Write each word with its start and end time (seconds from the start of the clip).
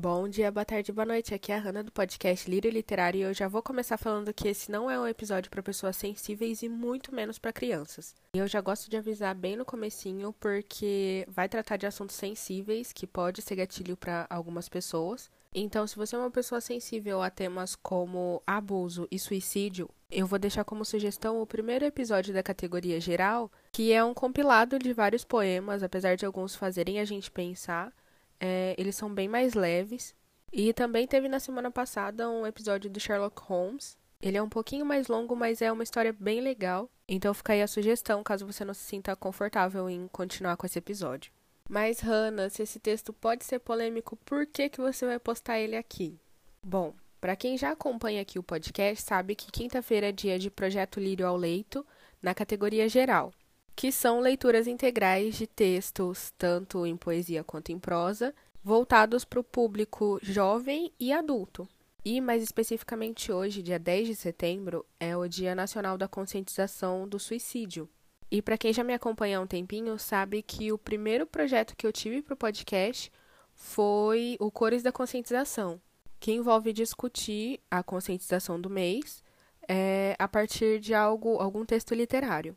Bom 0.00 0.28
dia, 0.28 0.52
boa 0.52 0.64
tarde, 0.64 0.92
boa 0.92 1.04
noite. 1.04 1.34
Aqui 1.34 1.50
é 1.50 1.56
a 1.56 1.58
Hanna 1.58 1.82
do 1.82 1.90
podcast 1.90 2.48
Lírio 2.48 2.70
Literário 2.70 3.18
e 3.18 3.22
eu 3.22 3.34
já 3.34 3.48
vou 3.48 3.60
começar 3.60 3.98
falando 3.98 4.32
que 4.32 4.46
esse 4.46 4.70
não 4.70 4.88
é 4.88 4.96
um 4.96 5.08
episódio 5.08 5.50
para 5.50 5.60
pessoas 5.60 5.96
sensíveis 5.96 6.62
e 6.62 6.68
muito 6.68 7.12
menos 7.12 7.36
para 7.36 7.52
crianças. 7.52 8.14
E 8.32 8.38
eu 8.38 8.46
já 8.46 8.60
gosto 8.60 8.88
de 8.88 8.96
avisar 8.96 9.34
bem 9.34 9.56
no 9.56 9.64
comecinho 9.64 10.32
porque 10.38 11.26
vai 11.28 11.48
tratar 11.48 11.78
de 11.78 11.84
assuntos 11.84 12.14
sensíveis 12.14 12.92
que 12.92 13.08
pode 13.08 13.42
ser 13.42 13.56
gatilho 13.56 13.96
para 13.96 14.24
algumas 14.30 14.68
pessoas. 14.68 15.28
Então, 15.52 15.84
se 15.84 15.96
você 15.96 16.14
é 16.14 16.18
uma 16.20 16.30
pessoa 16.30 16.60
sensível 16.60 17.20
a 17.20 17.28
temas 17.28 17.74
como 17.74 18.40
abuso 18.46 19.08
e 19.10 19.18
suicídio, 19.18 19.90
eu 20.08 20.28
vou 20.28 20.38
deixar 20.38 20.62
como 20.62 20.84
sugestão 20.84 21.42
o 21.42 21.46
primeiro 21.46 21.84
episódio 21.84 22.32
da 22.32 22.42
categoria 22.42 23.00
geral, 23.00 23.50
que 23.72 23.92
é 23.92 24.04
um 24.04 24.14
compilado 24.14 24.78
de 24.78 24.92
vários 24.92 25.24
poemas, 25.24 25.82
apesar 25.82 26.16
de 26.16 26.24
alguns 26.24 26.54
fazerem 26.54 27.00
a 27.00 27.04
gente 27.04 27.32
pensar 27.32 27.92
é, 28.40 28.74
eles 28.78 28.96
são 28.96 29.12
bem 29.12 29.28
mais 29.28 29.54
leves. 29.54 30.14
E 30.52 30.72
também 30.72 31.06
teve 31.06 31.28
na 31.28 31.40
semana 31.40 31.70
passada 31.70 32.28
um 32.28 32.46
episódio 32.46 32.88
do 32.88 33.00
Sherlock 33.00 33.40
Holmes. 33.42 33.96
Ele 34.20 34.36
é 34.36 34.42
um 34.42 34.48
pouquinho 34.48 34.84
mais 34.84 35.06
longo, 35.08 35.36
mas 35.36 35.62
é 35.62 35.70
uma 35.70 35.82
história 35.82 36.12
bem 36.12 36.40
legal. 36.40 36.90
Então 37.06 37.32
fica 37.34 37.52
aí 37.52 37.62
a 37.62 37.68
sugestão, 37.68 38.22
caso 38.22 38.46
você 38.46 38.64
não 38.64 38.74
se 38.74 38.82
sinta 38.82 39.14
confortável 39.14 39.88
em 39.88 40.08
continuar 40.08 40.56
com 40.56 40.66
esse 40.66 40.78
episódio. 40.78 41.32
Mas, 41.68 42.00
Hannah, 42.00 42.48
se 42.48 42.62
esse 42.62 42.80
texto 42.80 43.12
pode 43.12 43.44
ser 43.44 43.58
polêmico, 43.58 44.16
por 44.24 44.46
que, 44.46 44.70
que 44.70 44.80
você 44.80 45.04
vai 45.04 45.18
postar 45.18 45.60
ele 45.60 45.76
aqui? 45.76 46.18
Bom, 46.62 46.94
para 47.20 47.36
quem 47.36 47.58
já 47.58 47.72
acompanha 47.72 48.22
aqui 48.22 48.38
o 48.38 48.42
podcast, 48.42 49.04
sabe 49.04 49.34
que 49.34 49.52
quinta-feira 49.52 50.08
é 50.08 50.12
dia 50.12 50.38
de 50.38 50.50
Projeto 50.50 50.98
Lírio 50.98 51.26
ao 51.26 51.36
Leito, 51.36 51.86
na 52.22 52.34
categoria 52.34 52.88
geral 52.88 53.32
que 53.78 53.92
são 53.92 54.18
leituras 54.18 54.66
integrais 54.66 55.36
de 55.36 55.46
textos, 55.46 56.32
tanto 56.36 56.84
em 56.84 56.96
poesia 56.96 57.44
quanto 57.44 57.70
em 57.70 57.78
prosa, 57.78 58.34
voltados 58.60 59.24
para 59.24 59.38
o 59.38 59.44
público 59.44 60.18
jovem 60.20 60.92
e 60.98 61.12
adulto. 61.12 61.68
E, 62.04 62.20
mais 62.20 62.42
especificamente 62.42 63.30
hoje, 63.30 63.62
dia 63.62 63.78
10 63.78 64.08
de 64.08 64.16
setembro, 64.16 64.84
é 64.98 65.16
o 65.16 65.28
Dia 65.28 65.54
Nacional 65.54 65.96
da 65.96 66.08
Conscientização 66.08 67.06
do 67.06 67.20
Suicídio. 67.20 67.88
E 68.28 68.42
para 68.42 68.58
quem 68.58 68.72
já 68.72 68.82
me 68.82 68.94
acompanha 68.94 69.38
há 69.38 69.40
um 69.40 69.46
tempinho, 69.46 69.96
sabe 69.96 70.42
que 70.42 70.72
o 70.72 70.76
primeiro 70.76 71.24
projeto 71.24 71.76
que 71.76 71.86
eu 71.86 71.92
tive 71.92 72.20
para 72.20 72.34
o 72.34 72.36
podcast 72.36 73.12
foi 73.54 74.36
o 74.40 74.50
Cores 74.50 74.82
da 74.82 74.90
Conscientização, 74.90 75.80
que 76.18 76.32
envolve 76.32 76.72
discutir 76.72 77.60
a 77.70 77.84
conscientização 77.84 78.60
do 78.60 78.68
mês 78.68 79.22
é, 79.68 80.16
a 80.18 80.26
partir 80.26 80.80
de 80.80 80.94
algo, 80.94 81.38
algum 81.38 81.64
texto 81.64 81.94
literário. 81.94 82.56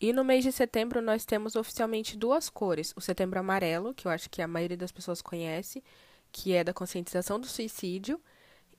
E 0.00 0.12
no 0.12 0.24
mês 0.24 0.44
de 0.44 0.52
setembro 0.52 1.02
nós 1.02 1.24
temos 1.24 1.56
oficialmente 1.56 2.16
duas 2.16 2.48
cores: 2.48 2.92
o 2.96 3.00
setembro 3.00 3.40
amarelo, 3.40 3.92
que 3.94 4.06
eu 4.06 4.10
acho 4.10 4.30
que 4.30 4.40
a 4.40 4.48
maioria 4.48 4.76
das 4.76 4.92
pessoas 4.92 5.20
conhece, 5.20 5.82
que 6.30 6.52
é 6.52 6.62
da 6.62 6.72
conscientização 6.72 7.40
do 7.40 7.46
suicídio, 7.46 8.20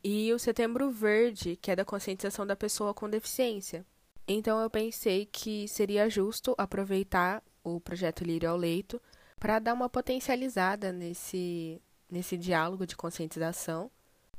e 0.03 0.31
o 0.33 0.39
setembro 0.39 0.89
verde, 0.91 1.57
que 1.57 1.71
é 1.71 1.75
da 1.75 1.83
conscientização 1.83 2.45
da 2.47 2.55
pessoa 2.55 2.93
com 2.93 3.09
deficiência. 3.09 3.85
Então 4.27 4.61
eu 4.61 4.69
pensei 4.69 5.25
que 5.25 5.67
seria 5.67 6.09
justo 6.09 6.55
aproveitar 6.57 7.43
o 7.63 7.81
projeto 7.81 8.23
Lírio 8.23 8.49
ao 8.49 8.55
Leito 8.55 9.01
para 9.39 9.59
dar 9.59 9.73
uma 9.73 9.89
potencializada 9.89 10.91
nesse, 10.91 11.81
nesse 12.09 12.37
diálogo 12.37 12.85
de 12.85 12.95
conscientização 12.95 13.91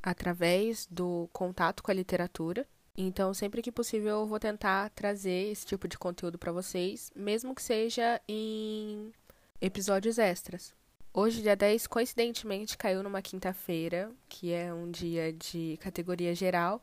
através 0.02 0.86
do 0.86 1.28
contato 1.32 1.82
com 1.82 1.90
a 1.90 1.94
literatura 1.94 2.66
então, 3.00 3.32
sempre 3.32 3.62
que 3.62 3.72
possível, 3.72 4.20
eu 4.20 4.26
vou 4.26 4.38
tentar 4.38 4.90
trazer 4.90 5.50
esse 5.50 5.64
tipo 5.64 5.88
de 5.88 5.98
conteúdo 5.98 6.38
para 6.38 6.52
vocês, 6.52 7.10
mesmo 7.14 7.54
que 7.54 7.62
seja 7.62 8.20
em 8.28 9.12
episódios 9.60 10.18
extras. 10.18 10.74
Hoje, 11.12 11.42
dia 11.42 11.56
10, 11.56 11.86
coincidentemente, 11.86 12.76
caiu 12.76 13.02
numa 13.02 13.22
quinta-feira, 13.22 14.12
que 14.28 14.52
é 14.52 14.72
um 14.72 14.90
dia 14.90 15.32
de 15.32 15.78
categoria 15.80 16.34
geral, 16.34 16.82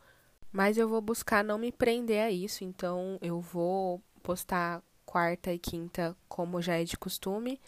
mas 0.51 0.77
eu 0.77 0.89
vou 0.89 1.01
buscar 1.01 1.43
não 1.43 1.57
me 1.57 1.71
prender 1.71 2.23
a 2.23 2.31
isso, 2.31 2.63
então 2.63 3.17
eu 3.21 3.39
vou 3.39 4.01
postar 4.23 4.81
quarta 5.05 5.53
e 5.53 5.59
quinta, 5.59 6.15
como 6.27 6.61
já 6.61 6.75
é 6.75 6.83
de 6.83 6.97
costume. 6.97 7.61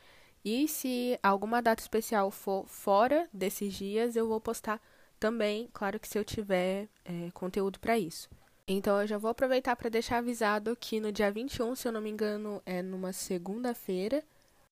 E 0.44 0.68
se 0.68 1.20
alguma 1.22 1.62
data 1.62 1.82
especial 1.82 2.32
for 2.32 2.68
fora 2.68 3.30
desses 3.34 3.74
dias, 3.74 4.16
eu 4.16 4.28
vou 4.28 4.42
postar 4.42 4.82
também, 5.20 5.70
claro 5.74 6.00
que 6.00 6.08
se 6.08 6.18
eu 6.18 6.24
tiver 6.24 6.88
é, 7.06 7.30
conteúdo 7.32 7.80
para 7.80 7.98
isso. 7.98 8.30
Então 8.72 9.02
eu 9.02 9.08
já 9.08 9.18
vou 9.18 9.32
aproveitar 9.32 9.76
para 9.76 9.90
deixar 9.90 10.20
avisado 10.20 10.78
que 10.80 11.00
no 11.00 11.12
dia 11.12 11.32
21, 11.32 11.74
se 11.74 11.88
eu 11.88 11.92
não 11.92 12.00
me 12.00 12.12
engano, 12.12 12.62
é 12.64 12.84
numa 12.84 13.12
segunda-feira, 13.12 14.24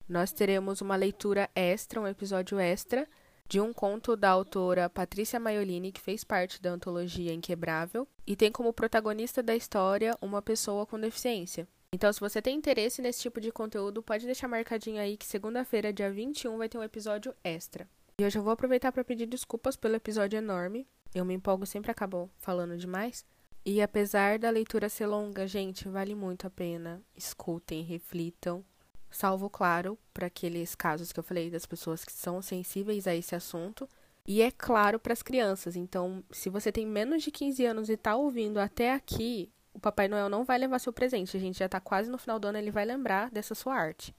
nós 0.08 0.30
teremos 0.30 0.80
uma 0.80 0.94
leitura 0.94 1.50
extra, 1.52 2.00
um 2.00 2.06
episódio 2.06 2.60
extra, 2.60 3.08
de 3.48 3.60
um 3.60 3.72
conto 3.72 4.14
da 4.14 4.30
autora 4.30 4.88
Patrícia 4.88 5.40
Maiolini, 5.40 5.90
que 5.90 6.00
fez 6.00 6.22
parte 6.22 6.62
da 6.62 6.70
antologia 6.70 7.34
Inquebrável, 7.34 8.06
e 8.24 8.36
tem 8.36 8.52
como 8.52 8.72
protagonista 8.72 9.42
da 9.42 9.56
história 9.56 10.16
uma 10.22 10.40
pessoa 10.40 10.86
com 10.86 11.00
deficiência. 11.00 11.66
Então, 11.92 12.12
se 12.12 12.20
você 12.20 12.40
tem 12.40 12.56
interesse 12.56 13.02
nesse 13.02 13.22
tipo 13.22 13.40
de 13.40 13.50
conteúdo, 13.50 14.00
pode 14.00 14.26
deixar 14.26 14.46
marcadinho 14.46 15.00
aí 15.00 15.16
que 15.16 15.26
segunda-feira, 15.26 15.92
dia 15.92 16.10
21, 16.10 16.56
vai 16.56 16.68
ter 16.68 16.78
um 16.78 16.84
episódio 16.84 17.34
extra. 17.42 17.88
E 18.20 18.22
eu 18.22 18.30
já 18.30 18.40
vou 18.40 18.52
aproveitar 18.52 18.92
para 18.92 19.02
pedir 19.02 19.26
desculpas 19.26 19.74
pelo 19.74 19.96
episódio 19.96 20.36
enorme. 20.36 20.86
Eu 21.12 21.24
me 21.24 21.34
empolgo 21.34 21.66
sempre 21.66 21.90
acabo 21.90 22.30
falando 22.36 22.76
demais. 22.76 23.26
E 23.70 23.82
apesar 23.82 24.38
da 24.38 24.48
leitura 24.48 24.88
ser 24.88 25.04
longa, 25.04 25.46
gente, 25.46 25.90
vale 25.90 26.14
muito 26.14 26.46
a 26.46 26.50
pena. 26.50 27.02
Escutem, 27.14 27.82
reflitam. 27.82 28.64
Salvo, 29.10 29.50
claro, 29.50 29.98
para 30.14 30.28
aqueles 30.28 30.74
casos 30.74 31.12
que 31.12 31.20
eu 31.20 31.22
falei 31.22 31.50
das 31.50 31.66
pessoas 31.66 32.02
que 32.02 32.10
são 32.10 32.40
sensíveis 32.40 33.06
a 33.06 33.14
esse 33.14 33.34
assunto. 33.34 33.86
E 34.26 34.40
é 34.40 34.50
claro 34.50 34.98
para 34.98 35.12
as 35.12 35.22
crianças. 35.22 35.76
Então, 35.76 36.24
se 36.30 36.48
você 36.48 36.72
tem 36.72 36.86
menos 36.86 37.22
de 37.22 37.30
15 37.30 37.66
anos 37.66 37.88
e 37.90 37.92
está 37.92 38.16
ouvindo 38.16 38.58
até 38.58 38.94
aqui, 38.94 39.52
o 39.74 39.78
Papai 39.78 40.08
Noel 40.08 40.30
não 40.30 40.44
vai 40.44 40.56
levar 40.56 40.78
seu 40.78 40.90
presente. 40.90 41.36
A 41.36 41.40
gente 41.40 41.58
já 41.58 41.66
está 41.66 41.78
quase 41.78 42.10
no 42.10 42.16
final 42.16 42.38
do 42.38 42.48
ano, 42.48 42.56
ele 42.56 42.70
vai 42.70 42.86
lembrar 42.86 43.30
dessa 43.30 43.54
sua 43.54 43.74
arte. 43.74 44.16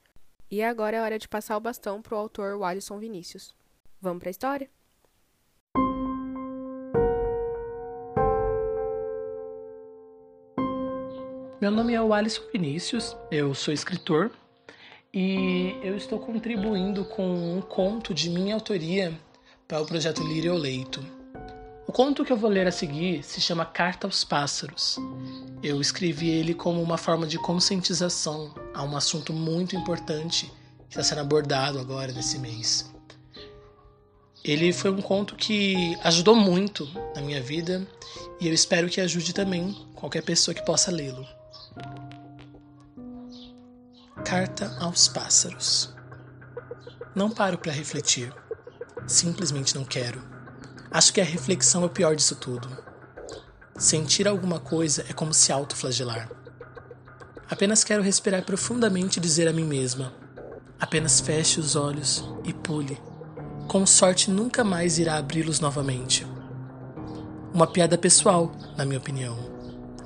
E 0.52 0.62
agora 0.62 0.98
é 0.98 1.02
hora 1.02 1.18
de 1.18 1.28
passar 1.28 1.58
o 1.58 1.60
bastão 1.60 2.04
pro 2.04 2.16
autor 2.16 2.56
Walisson 2.60 3.00
Vinícius. 3.00 3.56
Vamos 4.00 4.20
para 4.20 4.30
a 4.30 4.38
história? 4.38 4.70
Meu 11.62 11.72
nome 11.72 11.94
é 11.94 11.98
Alisson 11.98 12.44
Vinícius, 12.54 13.18
eu 13.30 13.54
sou 13.54 13.74
escritor 13.74 14.32
e 15.14 15.76
eu 15.84 15.98
estou 15.98 16.18
contribuindo 16.18 17.04
com 17.04 17.58
um 17.58 17.60
conto 17.60 18.14
de 18.14 18.30
minha 18.30 18.54
autoria 18.54 19.14
para 19.68 19.82
o 19.82 19.86
projeto 19.86 20.24
Lírio 20.24 20.54
Leito. 20.54 21.06
O 21.86 21.92
conto 21.92 22.24
que 22.24 22.32
eu 22.32 22.38
vou 22.38 22.50
ler 22.50 22.66
a 22.66 22.72
seguir 22.72 23.24
se 23.24 23.42
chama 23.42 23.66
Carta 23.66 24.08
aos 24.08 24.24
Pássaros. 24.24 25.00
Eu 25.62 25.82
escrevi 25.82 26.30
ele 26.30 26.54
como 26.54 26.82
uma 26.82 26.98
forma 26.98 27.28
de 27.28 27.38
conscientização 27.38 28.56
a 28.74 28.82
um 28.86 28.96
assunto 28.96 29.34
muito 29.34 29.76
importante 29.76 30.50
que 30.88 30.92
está 30.92 31.04
sendo 31.04 31.20
abordado 31.20 31.78
agora 31.78 32.14
nesse 32.14 32.40
mês. 32.40 32.90
Ele 34.46 34.72
foi 34.72 34.92
um 34.92 35.02
conto 35.02 35.36
que 35.36 35.98
ajudou 36.06 36.38
muito 36.38 36.90
na 37.14 37.22
minha 37.22 37.42
vida 37.42 37.86
e 38.40 38.48
eu 38.48 38.54
espero 38.54 38.88
que 38.88 39.02
ajude 39.02 39.34
também 39.34 39.76
qualquer 39.94 40.24
pessoa 40.24 40.56
que 40.56 40.64
possa 40.64 40.90
lê-lo. 40.90 41.28
Carta 44.26 44.76
aos 44.80 45.08
pássaros. 45.08 45.94
Não 47.16 47.30
paro 47.30 47.58
para 47.58 47.72
refletir. 47.72 48.34
Simplesmente 49.08 49.76
não 49.76 49.84
quero. 49.84 50.22
Acho 50.92 51.14
que 51.14 51.22
a 51.22 51.26
reflexão 51.26 51.84
é 51.84 51.86
o 51.86 51.90
pior 51.90 52.16
disso 52.16 52.36
tudo. 52.36 52.70
Sentir 53.78 54.28
alguma 54.28 54.60
coisa 54.60 55.06
é 55.10 55.14
como 55.14 55.34
se 55.34 55.52
autoflagelar. 55.52 56.30
Apenas 57.50 57.84
quero 57.84 58.04
respirar 58.04 58.44
profundamente 58.44 59.18
e 59.18 59.22
dizer 59.22 59.48
a 59.48 59.54
mim 59.54 59.66
mesma: 59.66 60.14
apenas 60.80 61.20
feche 61.20 61.60
os 61.60 61.76
olhos 61.76 62.24
e 62.44 62.54
pule. 62.54 63.02
Com 63.68 63.86
sorte, 63.86 64.30
nunca 64.30 64.64
mais 64.64 64.98
irá 65.00 65.18
abri-los 65.18 65.60
novamente. 65.60 66.26
Uma 67.54 67.68
piada 67.68 67.98
pessoal, 67.98 68.52
na 68.78 68.86
minha 68.86 69.00
opinião. 69.00 69.59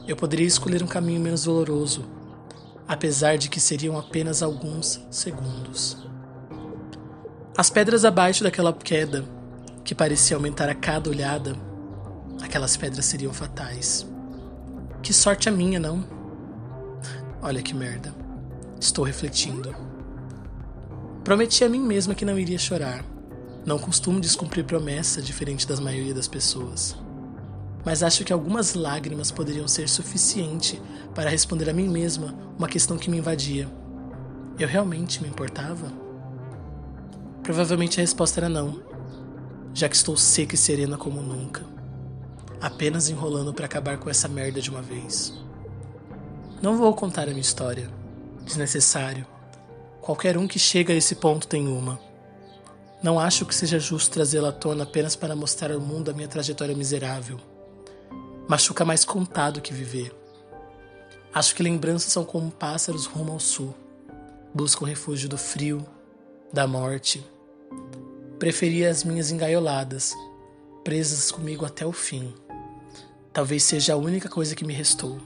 Eu 0.06 0.18
poderia 0.18 0.46
escolher 0.46 0.84
um 0.84 0.88
caminho 0.88 1.22
menos 1.22 1.46
doloroso, 1.46 2.04
apesar 2.86 3.38
de 3.38 3.50
que 3.50 3.60
seriam 3.60 3.98
apenas 3.98 4.44
alguns 4.44 5.02
segundos. 5.10 5.98
As 7.58 7.70
pedras 7.70 8.04
abaixo 8.04 8.44
daquela 8.44 8.74
queda, 8.74 9.24
que 9.82 9.96
parecia 9.96 10.36
aumentar 10.36 10.68
a 10.68 10.76
cada 10.76 11.10
olhada, 11.10 11.56
aquelas 12.42 12.76
pedras 12.76 13.06
seriam 13.06 13.32
fatais. 13.32 14.06
Que 15.02 15.14
sorte 15.14 15.48
a 15.48 15.52
minha, 15.52 15.80
não? 15.80 16.06
Olha 17.42 17.62
que 17.62 17.74
merda. 17.74 18.14
Estou 18.82 19.06
refletindo. 19.06 19.74
Prometi 21.24 21.64
a 21.64 21.70
mim 21.70 21.80
mesma 21.80 22.14
que 22.14 22.26
não 22.26 22.38
iria 22.38 22.60
chorar. 22.60 23.06
Não 23.66 23.80
costumo 23.80 24.20
descumprir 24.20 24.66
promessa 24.66 25.22
diferente 25.22 25.66
das 25.66 25.80
maioria 25.80 26.14
das 26.14 26.28
pessoas 26.28 26.94
mas 27.86 28.02
acho 28.02 28.24
que 28.24 28.32
algumas 28.32 28.74
lágrimas 28.74 29.32
poderiam 29.32 29.68
ser 29.68 29.90
suficiente 29.90 30.82
para 31.14 31.30
responder 31.30 31.70
a 31.70 31.74
mim 31.74 31.90
mesma 31.90 32.34
uma 32.58 32.68
questão 32.68 32.98
que 32.98 33.10
me 33.10 33.18
invadia. 33.18 33.70
Eu 34.58 34.68
realmente 34.68 35.22
me 35.22 35.28
importava? 35.28 35.92
Provavelmente 37.42 38.00
a 38.00 38.02
resposta 38.02 38.40
era 38.40 38.50
não. 38.50 38.82
já 39.74 39.90
que 39.90 39.96
estou 39.96 40.16
seca 40.16 40.54
e 40.56 40.58
serena 40.58 40.98
como 40.98 41.20
nunca, 41.22 41.66
apenas 42.62 43.10
enrolando 43.10 43.54
para 43.54 43.66
acabar 43.66 43.98
com 43.98 44.10
essa 44.10 44.28
merda 44.28 44.62
de 44.62 44.70
uma 44.70 44.82
vez. 44.82 45.34
Não 46.62 46.78
vou 46.78 46.94
contar 46.94 47.24
a 47.24 47.32
minha 47.32 47.42
história, 47.42 47.90
desnecessário. 48.46 49.26
Qualquer 50.00 50.38
um 50.38 50.48
que 50.48 50.60
chega 50.60 50.94
a 50.94 50.96
esse 50.96 51.16
ponto 51.16 51.48
tem 51.48 51.68
uma. 51.68 52.00
Não 53.02 53.20
acho 53.20 53.46
que 53.46 53.56
seja 53.56 53.80
justo 53.80 54.14
trazê-la 54.14 54.50
à 54.50 54.52
tona 54.54 54.84
apenas 54.84 55.16
para 55.16 55.36
mostrar 55.36 55.72
ao 55.72 55.80
mundo 55.80 56.12
a 56.12 56.14
minha 56.14 56.28
trajetória 56.28 56.76
miserável. 56.76 57.40
Machuca 58.48 58.84
mais 58.84 59.06
contar 59.06 59.52
do 59.52 59.62
que 59.62 59.74
viver. 59.74 60.14
Acho 61.34 61.56
que 61.56 61.64
lembranças 61.64 62.12
são 62.12 62.26
como 62.26 62.52
pássaros 62.52 63.06
rumo 63.06 63.32
ao 63.32 63.40
sul. 63.40 63.74
Buscam 64.54 64.86
refúgio 64.86 65.30
do 65.30 65.38
frio, 65.38 65.86
da 66.52 66.68
morte. 66.68 67.26
Preferia 68.38 68.90
as 68.90 69.04
minhas 69.04 69.32
engaioladas, 69.32 70.14
presas 70.84 71.32
comigo 71.32 71.66
até 71.66 71.86
o 71.86 71.94
fim. 71.94 72.34
Talvez 73.32 73.64
seja 73.64 73.94
a 73.94 73.98
única 73.98 74.28
coisa 74.28 74.56
que 74.56 74.66
me 74.66 74.74
restou. 74.74 75.20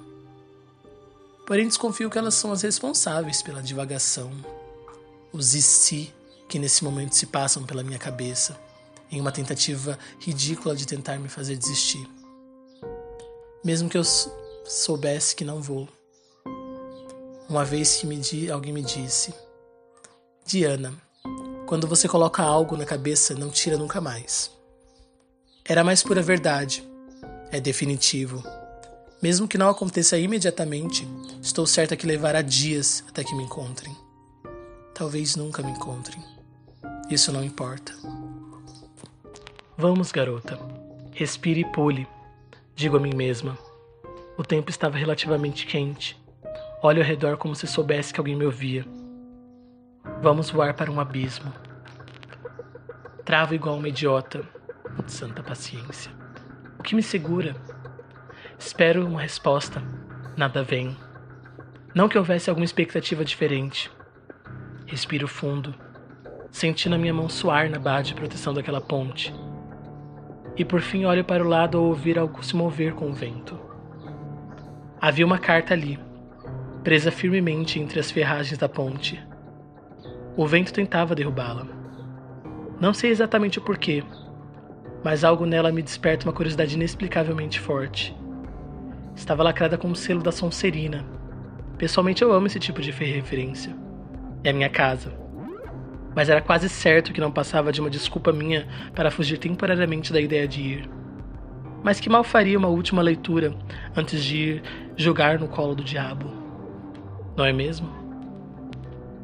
Porém, 1.45 1.67
desconfio 1.67 2.09
que 2.09 2.17
elas 2.17 2.35
são 2.35 2.51
as 2.51 2.61
responsáveis 2.61 3.41
pela 3.41 3.63
divagação, 3.63 4.31
os 5.33 5.55
e 5.55 5.61
si 5.61 6.13
que 6.47 6.59
nesse 6.59 6.83
momento 6.83 7.15
se 7.15 7.25
passam 7.25 7.63
pela 7.63 7.83
minha 7.83 7.99
cabeça, 7.99 8.57
em 9.11 9.19
uma 9.19 9.31
tentativa 9.31 9.97
ridícula 10.19 10.75
de 10.75 10.85
tentar 10.85 11.17
me 11.17 11.27
fazer 11.27 11.57
desistir. 11.57 12.07
Mesmo 13.67 13.89
que 13.89 13.97
eu 13.97 14.03
soubesse 14.63 15.35
que 15.35 15.43
não 15.43 15.61
vou. 15.61 15.89
Uma 17.49 17.65
vez 17.65 17.97
que 17.97 18.07
me 18.07 18.15
di, 18.15 18.49
alguém 18.49 18.71
me 18.71 18.81
disse: 18.81 19.33
Diana, 20.45 20.93
quando 21.65 21.85
você 21.85 22.07
coloca 22.07 22.41
algo 22.41 22.77
na 22.77 22.85
cabeça, 22.85 23.35
não 23.35 23.49
tira 23.49 23.77
nunca 23.77 23.99
mais. 23.99 24.49
Era 25.65 25.83
mais 25.83 26.01
pura 26.01 26.21
verdade. 26.21 26.81
É 27.51 27.59
definitivo. 27.59 28.41
Mesmo 29.21 29.49
que 29.49 29.57
não 29.57 29.67
aconteça 29.67 30.17
imediatamente, 30.17 31.05
estou 31.41 31.67
certa 31.67 31.97
que 31.97 32.07
levará 32.07 32.41
dias 32.41 33.03
até 33.09 33.21
que 33.21 33.35
me 33.35 33.43
encontrem. 33.43 33.93
Talvez 34.93 35.35
nunca 35.35 35.61
me 35.61 35.71
encontrem. 35.71 36.23
Isso 37.09 37.33
não 37.33 37.43
importa. 37.43 37.93
Vamos, 39.77 40.13
garota. 40.13 40.57
Respire 41.11 41.61
e 41.61 41.71
pule, 41.73 42.07
digo 42.77 42.95
a 42.95 42.99
mim 42.99 43.15
mesma. 43.15 43.57
O 44.37 44.43
tempo 44.43 44.69
estava 44.69 44.97
relativamente 44.97 45.65
quente 45.65 46.15
Olho 46.79 47.01
ao 47.01 47.07
redor 47.07 47.37
como 47.37 47.55
se 47.55 47.65
soubesse 47.65 48.13
que 48.13 48.19
alguém 48.19 48.35
me 48.35 48.45
ouvia. 48.45 48.85
Vamos 50.21 50.51
voar 50.51 50.75
para 50.75 50.91
um 50.91 50.99
abismo. 50.99 51.51
Travo 53.25 53.55
igual 53.55 53.77
uma 53.77 53.89
idiota. 53.89 54.47
Santa 55.07 55.41
paciência. 55.41 56.11
O 56.77 56.83
que 56.83 56.93
me 56.93 57.01
segura? 57.01 57.55
Espero 58.59 59.07
uma 59.07 59.21
resposta. 59.21 59.81
Nada 60.37 60.61
vem. 60.61 60.95
Não 61.95 62.07
que 62.07 62.17
houvesse 62.17 62.47
alguma 62.47 62.65
expectativa 62.65 63.25
diferente. 63.25 63.89
Respiro 64.85 65.27
fundo, 65.27 65.73
sentindo 66.51 66.93
a 66.93 66.99
minha 66.99 67.13
mão 67.13 67.27
suar 67.27 67.71
na 67.71 67.79
barra 67.79 68.03
de 68.03 68.13
proteção 68.13 68.53
daquela 68.53 68.79
ponte. 68.79 69.33
E 70.57 70.65
por 70.65 70.81
fim 70.81 71.05
olho 71.05 71.23
para 71.23 71.43
o 71.43 71.47
lado 71.47 71.77
ao 71.77 71.85
ouvir 71.85 72.17
algo 72.17 72.43
se 72.43 72.55
mover 72.55 72.93
com 72.93 73.09
o 73.09 73.13
vento. 73.13 73.57
Havia 74.99 75.25
uma 75.25 75.37
carta 75.37 75.73
ali 75.73 75.99
presa 76.87 77.11
firmemente 77.11 77.81
entre 77.81 77.99
as 77.99 78.09
ferragens 78.09 78.57
da 78.57 78.69
ponte. 78.69 79.21
O 80.37 80.47
vento 80.47 80.71
tentava 80.71 81.13
derrubá-la. 81.13 81.67
Não 82.79 82.93
sei 82.93 83.11
exatamente 83.11 83.59
o 83.59 83.61
porquê, 83.61 84.01
mas 85.03 85.25
algo 85.25 85.45
nela 85.45 85.69
me 85.69 85.81
desperta 85.81 86.25
uma 86.25 86.31
curiosidade 86.31 86.75
inexplicavelmente 86.75 87.59
forte. 87.59 88.15
Estava 89.13 89.43
lacrada 89.43 89.77
com 89.77 89.91
o 89.91 89.95
selo 89.97 90.23
da 90.23 90.31
Sonserina. 90.31 91.05
Pessoalmente 91.77 92.21
eu 92.21 92.31
amo 92.31 92.47
esse 92.47 92.57
tipo 92.57 92.81
de 92.81 92.91
referência. 92.91 93.75
É 94.41 94.51
a 94.51 94.53
minha 94.53 94.69
casa. 94.69 95.26
Mas 96.17 96.29
era 96.29 96.41
quase 96.41 96.67
certo 96.67 97.13
que 97.13 97.21
não 97.21 97.31
passava 97.31 97.71
de 97.71 97.79
uma 97.79 97.91
desculpa 97.91 98.33
minha 98.33 98.67
para 98.95 99.11
fugir 99.11 99.37
temporariamente 99.37 100.11
da 100.11 100.19
ideia 100.19 100.47
de 100.47 100.61
ir. 100.63 100.89
Mas 101.83 101.99
que 101.99 102.09
mal 102.09 102.23
faria 102.23 102.57
uma 102.57 102.69
última 102.69 103.03
leitura 103.03 103.55
antes 103.95 104.23
de 104.23 104.35
ir 104.35 104.63
jogar 104.95 105.37
no 105.37 105.47
colo 105.47 105.75
do 105.75 105.83
diabo? 105.83 106.33
não 107.35 107.45
é 107.45 107.53
mesmo? 107.53 107.87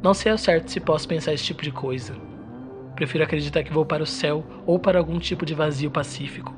Não 0.04 0.14
sei 0.14 0.32
ao 0.32 0.38
certo 0.38 0.70
se 0.70 0.80
posso 0.80 1.08
pensar 1.08 1.34
esse 1.34 1.44
tipo 1.44 1.64
de 1.64 1.72
coisa. 1.72 2.16
Prefiro 2.96 3.24
acreditar 3.24 3.64
que 3.64 3.74
vou 3.74 3.88
para 3.88 4.04
o 4.04 4.06
céu 4.06 4.46
ou 4.64 4.78
para 4.78 5.00
algum 5.00 5.18
tipo 5.18 5.48
de 5.48 5.56
vazio 5.56 5.90
pacífico. 5.90 6.54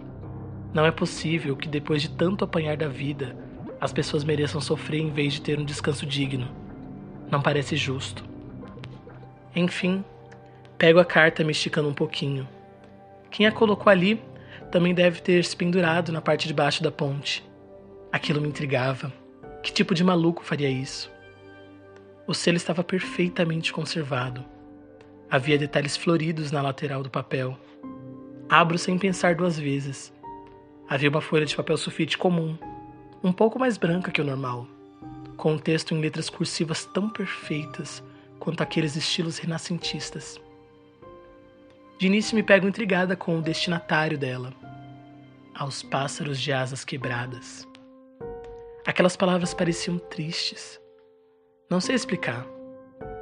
Não 0.73 0.85
é 0.85 0.91
possível 0.91 1.55
que 1.55 1.69
depois 1.69 2.01
de 2.01 2.09
tanto 2.09 2.43
apanhar 2.43 2.75
da 2.75 2.89
vida, 2.89 3.38
as 3.79 3.93
pessoas 3.93 4.25
mereçam 4.25 4.59
sofrer 4.59 4.99
em 4.99 5.11
vez 5.11 5.35
de 5.35 5.39
ter 5.39 5.57
um 5.57 5.63
descanso 5.63 6.05
digno. 6.05 6.49
Não 7.31 7.41
parece 7.41 7.77
justo. 7.77 8.21
Enfim, 9.55 10.03
pego 10.77 11.00
a 11.00 11.06
carta 11.06 11.44
me 11.44 11.51
esticando 11.51 11.89
um 11.89 11.94
pouquinho. 11.94 12.48
Quem 13.31 13.45
a 13.45 13.51
colocou 13.51 13.89
ali 13.89 14.22
também 14.72 14.94
deve 14.94 15.22
ter 15.22 15.44
se 15.44 15.56
pendurado 15.56 16.12
na 16.12 16.22
parte 16.22 16.48
de 16.48 16.54
baixo 16.54 16.83
da 16.83 16.92
ponte. 16.92 17.44
Aquilo 18.12 18.42
me 18.42 18.48
intrigava. 18.48 19.12
Que 19.63 19.72
tipo 19.72 19.95
de 19.95 20.04
maluco 20.04 20.44
faria 20.44 20.69
isso? 20.69 21.12
O 22.27 22.33
selo 22.33 22.57
estava 22.57 22.83
perfeitamente 22.83 23.72
conservado. 23.72 24.44
Havia 25.30 25.57
detalhes 25.57 25.98
floridos 25.98 26.51
na 26.51 26.62
lateral 26.62 27.01
do 27.01 27.10
papel. 27.10 27.57
Abro 28.50 28.77
sem 28.77 28.98
pensar 28.98 29.36
duas 29.36 29.57
vezes. 29.57 30.13
Havia 30.88 31.10
uma 31.10 31.22
folha 31.22 31.45
de 31.45 31.56
papel 31.56 31.77
sulfite 31.77 32.18
comum, 32.18 32.57
um 33.24 33.31
pouco 33.31 33.57
mais 33.57 33.75
branca 33.77 34.12
que 34.12 34.22
o 34.22 34.25
normal, 34.25 34.68
com 35.36 35.54
um 35.54 35.57
texto 35.57 35.95
em 35.95 36.00
letras 36.00 36.30
cursivas 36.30 36.86
tão 36.86 37.10
perfeitas 37.10 38.04
quanto 38.39 38.62
aqueles 38.62 38.95
estilos 38.95 39.39
renascentistas. 39.39 40.39
De 41.97 42.07
início 42.07 42.36
me 42.36 42.44
pego 42.44 42.68
intrigada 42.68 43.15
com 43.15 43.39
o 43.39 43.42
destinatário 43.42 44.18
dela. 44.18 44.53
Aos 45.53 45.81
pássaros 45.81 46.39
de 46.42 46.51
asas 46.51 46.83
quebradas. 46.83 47.65
Aquelas 48.86 49.15
palavras 49.15 49.53
pareciam 49.53 49.97
tristes, 49.97 50.80
não 51.69 51.80
sei 51.80 51.95
explicar, 51.95 52.45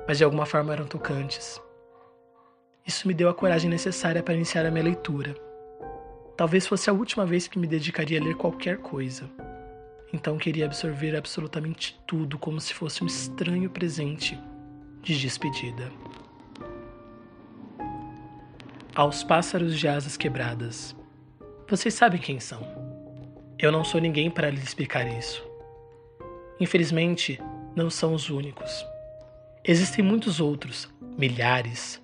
mas 0.07 0.17
de 0.17 0.23
alguma 0.23 0.45
forma 0.45 0.73
eram 0.73 0.85
tocantes. 0.85 1.61
Isso 2.85 3.07
me 3.07 3.13
deu 3.13 3.29
a 3.29 3.33
coragem 3.33 3.69
necessária 3.69 4.21
para 4.21 4.33
iniciar 4.33 4.65
a 4.65 4.71
minha 4.71 4.83
leitura. 4.83 5.35
Talvez 6.35 6.65
fosse 6.65 6.89
a 6.89 6.93
última 6.93 7.25
vez 7.25 7.47
que 7.47 7.59
me 7.59 7.67
dedicaria 7.67 8.19
a 8.19 8.23
ler 8.23 8.35
qualquer 8.35 8.79
coisa. 8.79 9.29
Então 10.11 10.37
queria 10.37 10.65
absorver 10.65 11.15
absolutamente 11.15 11.97
tudo 12.07 12.37
como 12.39 12.59
se 12.59 12.73
fosse 12.73 13.03
um 13.03 13.07
estranho 13.07 13.69
presente 13.69 14.37
de 15.01 15.17
despedida. 15.17 15.91
Aos 18.95 19.23
pássaros 19.23 19.79
de 19.79 19.87
asas 19.87 20.15
quebradas. 20.15 20.95
Vocês 21.67 21.95
sabem 21.95 22.21
quem 22.21 22.39
são. 22.39 22.61
Eu 23.57 23.71
não 23.71 23.83
sou 23.83 23.99
ninguém 23.99 24.29
para 24.29 24.51
lhes 24.51 24.61
explicar 24.61 25.07
isso. 25.07 25.43
Infelizmente, 26.59 27.41
não 27.75 27.89
são 27.89 28.13
os 28.13 28.29
únicos. 28.29 28.85
Existem 29.65 30.05
muitos 30.05 30.39
outros, 30.39 30.87
milhares. 31.17 31.99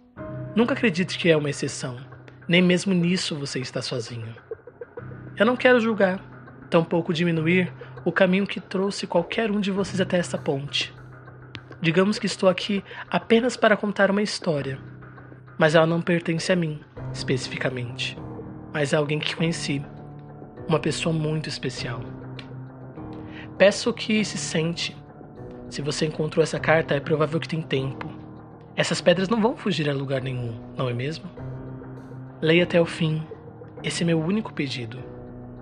Nunca 0.56 0.74
acredite 0.74 1.20
que 1.20 1.30
é 1.30 1.38
uma 1.38 1.52
exceção. 1.52 1.96
Nem 2.48 2.60
mesmo 2.60 2.92
nisso 2.92 3.36
você 3.36 3.60
está 3.60 3.84
sozinho. 3.84 4.36
Eu 5.38 5.46
não 5.46 5.56
quero 5.56 5.80
julgar, 5.80 6.20
tampouco 6.72 7.14
diminuir 7.14 7.72
o 8.04 8.12
caminho 8.12 8.48
que 8.48 8.60
trouxe 8.60 9.06
qualquer 9.06 9.52
um 9.52 9.60
de 9.60 9.70
vocês 9.70 10.02
até 10.02 10.18
essa 10.18 10.40
ponte. 10.40 10.92
Digamos 11.80 12.18
que 12.18 12.26
estou 12.26 12.50
aqui 12.50 12.84
apenas 13.08 13.56
para 13.56 13.78
contar 13.78 14.10
uma 14.10 14.24
história, 14.24 14.80
mas 15.60 15.76
ela 15.76 15.86
não 15.86 16.02
pertence 16.02 16.52
a 16.54 16.56
mim, 16.56 16.80
especificamente, 17.14 18.18
mas 18.74 18.94
a 18.94 18.98
alguém 18.98 19.20
que 19.20 19.36
conheci, 19.36 19.84
uma 20.66 20.80
pessoa 20.80 21.14
muito 21.14 21.50
especial. 21.50 22.02
Peço 23.58 23.92
que 23.92 24.24
se 24.24 24.38
sente, 24.38 24.96
se 25.70 25.82
você 25.82 26.06
encontrou 26.06 26.42
essa 26.42 26.60
carta, 26.60 26.96
é 26.96 27.00
provável 27.02 27.42
que 27.42 27.48
tem 27.50 27.62
tempo. 27.62 28.10
Essas 28.74 29.02
pedras 29.02 29.28
não 29.28 29.42
vão 29.42 29.58
fugir 29.58 29.90
a 29.90 29.94
lugar 29.94 30.22
nenhum, 30.22 30.58
não 30.78 30.88
é 30.88 30.94
mesmo? 30.94 31.30
Leia 32.42 32.64
até 32.64 32.80
o 32.80 32.86
fim. 32.86 33.22
Esse 33.84 34.04
é 34.04 34.06
meu 34.06 34.20
único 34.22 34.54
pedido. 34.54 34.98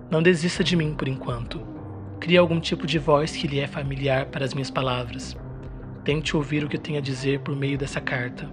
Não 0.08 0.22
desista 0.22 0.62
de 0.62 0.76
mim 0.76 0.94
por 0.94 1.08
enquanto. 1.08 1.60
Crie 2.20 2.36
algum 2.36 2.60
tipo 2.60 2.86
de 2.86 3.00
voz 3.00 3.32
que 3.32 3.48
lhe 3.48 3.58
é 3.58 3.66
familiar 3.66 4.26
para 4.26 4.44
as 4.44 4.54
minhas 4.54 4.70
palavras. 4.70 5.36
Tente 6.04 6.36
ouvir 6.36 6.64
o 6.64 6.68
que 6.68 6.76
eu 6.76 6.80
tenho 6.80 6.98
a 6.98 7.02
dizer 7.02 7.40
por 7.40 7.56
meio 7.56 7.76
dessa 7.76 8.00
carta. 8.00 8.48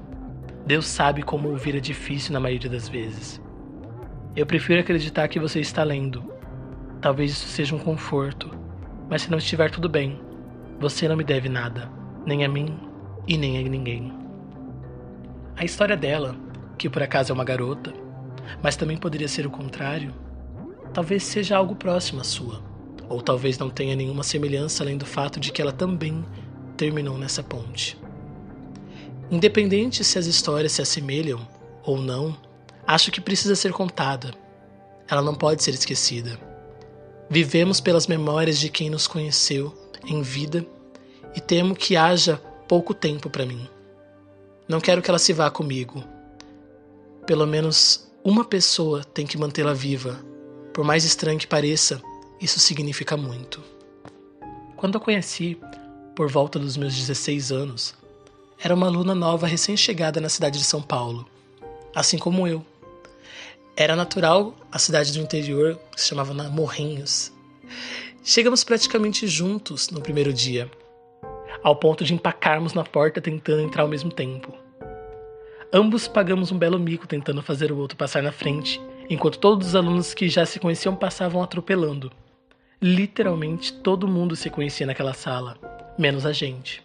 Deus 0.65 0.87
sabe 0.87 1.21
como 1.21 1.49
ouvir 1.49 1.75
é 1.75 1.79
difícil 1.79 2.33
na 2.33 2.39
maioria 2.39 2.69
das 2.69 2.89
vezes. 2.89 3.39
Eu 4.35 4.47
prefiro 4.47 4.79
acreditar 4.79 5.27
que 5.27 5.39
você 5.39 5.59
está 5.59 5.83
lendo. 5.83 6.23
Talvez 6.99 7.31
isso 7.31 7.47
seja 7.47 7.75
um 7.75 7.79
conforto, 7.79 8.49
mas 9.07 9.21
se 9.21 9.31
não 9.31 9.37
estiver 9.37 9.69
tudo 9.69 9.87
bem, 9.87 10.19
você 10.79 11.07
não 11.07 11.15
me 11.15 11.23
deve 11.23 11.47
nada, 11.49 11.91
nem 12.25 12.43
a 12.43 12.49
mim 12.49 12.79
e 13.27 13.37
nem 13.37 13.59
a 13.59 13.69
ninguém. 13.69 14.11
A 15.55 15.63
história 15.63 15.95
dela, 15.95 16.35
que 16.79 16.89
por 16.89 17.03
acaso 17.03 17.31
é 17.31 17.35
uma 17.35 17.43
garota, 17.43 17.93
mas 18.61 18.75
também 18.75 18.97
poderia 18.97 19.27
ser 19.27 19.45
o 19.45 19.51
contrário. 19.51 20.13
Talvez 20.93 21.23
seja 21.23 21.57
algo 21.57 21.75
próximo 21.75 22.21
à 22.21 22.23
sua, 22.23 22.63
ou 23.07 23.21
talvez 23.21 23.59
não 23.59 23.69
tenha 23.69 23.95
nenhuma 23.95 24.23
semelhança 24.23 24.83
além 24.83 24.97
do 24.97 25.05
fato 25.05 25.39
de 25.39 25.51
que 25.51 25.61
ela 25.61 25.71
também 25.71 26.25
terminou 26.75 27.19
nessa 27.19 27.43
ponte. 27.43 27.97
Independente 29.29 30.03
se 30.03 30.19
as 30.19 30.27
histórias 30.27 30.73
se 30.73 30.81
assemelham 30.81 31.47
ou 31.83 31.97
não, 31.99 32.37
acho 32.85 33.11
que 33.11 33.19
precisa 33.19 33.55
ser 33.55 33.71
contada. 33.73 34.33
Ela 35.07 35.21
não 35.21 35.33
pode 35.33 35.63
ser 35.63 35.73
esquecida. 35.73 36.39
Vivemos 37.29 37.79
pelas 37.79 38.05
memórias 38.05 38.59
de 38.59 38.69
quem 38.69 38.89
nos 38.89 39.07
conheceu 39.07 39.73
em 40.05 40.21
vida 40.21 40.65
e 41.35 41.41
temo 41.41 41.75
que 41.75 41.97
haja 41.97 42.37
pouco 42.67 42.93
tempo 42.93 43.29
para 43.29 43.45
mim. 43.45 43.67
Não 44.67 44.79
quero 44.79 45.01
que 45.01 45.09
ela 45.09 45.19
se 45.19 45.33
vá 45.33 45.49
comigo. 45.49 46.03
Pelo 47.25 47.47
menos 47.47 48.11
uma 48.23 48.45
pessoa 48.45 49.03
tem 49.03 49.25
que 49.25 49.37
mantê-la 49.37 49.73
viva. 49.73 50.19
Por 50.71 50.83
mais 50.83 51.03
estranho 51.03 51.39
que 51.39 51.47
pareça, 51.47 52.01
isso 52.39 52.59
significa 52.59 53.17
muito. 53.17 53.63
Quando 54.75 54.97
a 54.97 55.01
conheci, 55.01 55.57
por 56.15 56.29
volta 56.29 56.59
dos 56.59 56.77
meus 56.77 56.95
16 56.95 57.51
anos, 57.51 57.95
era 58.59 58.73
uma 58.73 58.87
aluna 58.87 59.13
nova 59.13 59.47
recém-chegada 59.47 60.21
na 60.21 60.29
cidade 60.29 60.57
de 60.57 60.63
São 60.63 60.81
Paulo, 60.81 61.27
assim 61.93 62.17
como 62.17 62.47
eu. 62.47 62.65
Era 63.75 63.95
natural 63.95 64.55
a 64.71 64.79
cidade 64.79 65.11
do 65.11 65.19
interior, 65.19 65.77
que 65.93 66.01
se 66.01 66.07
chamava 66.07 66.33
Morrinhos. 66.49 67.31
Chegamos 68.23 68.63
praticamente 68.63 69.27
juntos 69.27 69.89
no 69.89 70.01
primeiro 70.01 70.31
dia, 70.31 70.71
ao 71.61 71.75
ponto 71.75 72.03
de 72.03 72.13
empacarmos 72.13 72.73
na 72.73 72.83
porta 72.83 73.19
tentando 73.19 73.61
entrar 73.61 73.83
ao 73.83 73.89
mesmo 73.89 74.11
tempo. 74.11 74.53
Ambos 75.73 76.07
pagamos 76.07 76.51
um 76.51 76.57
belo 76.57 76.79
mico 76.79 77.05
tentando 77.05 77.41
fazer 77.41 77.71
o 77.71 77.77
outro 77.77 77.97
passar 77.97 78.23
na 78.23 78.31
frente, 78.31 78.79
enquanto 79.09 79.39
todos 79.39 79.67
os 79.67 79.75
alunos 79.75 80.13
que 80.13 80.29
já 80.29 80.45
se 80.45 80.59
conheciam 80.59 80.95
passavam 80.95 81.43
atropelando. 81.43 82.11
Literalmente 82.81 83.73
todo 83.73 84.07
mundo 84.07 84.35
se 84.35 84.49
conhecia 84.49 84.85
naquela 84.85 85.13
sala, 85.13 85.57
menos 85.97 86.25
a 86.25 86.31
gente. 86.31 86.84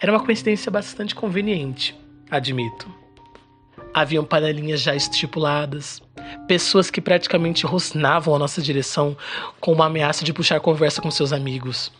Era 0.00 0.12
uma 0.12 0.24
coincidência 0.24 0.72
bastante 0.72 1.14
conveniente, 1.14 1.94
admito. 2.30 2.90
Haviam 3.92 4.24
panelinhas 4.24 4.80
já 4.80 4.94
estipuladas, 4.94 6.00
pessoas 6.48 6.90
que 6.90 7.02
praticamente 7.02 7.66
rosnavam 7.66 8.34
a 8.34 8.38
nossa 8.38 8.62
direção 8.62 9.14
com 9.60 9.72
uma 9.72 9.86
ameaça 9.86 10.24
de 10.24 10.32
puxar 10.32 10.58
conversa 10.58 11.02
com 11.02 11.10
seus 11.10 11.34
amigos. 11.34 11.92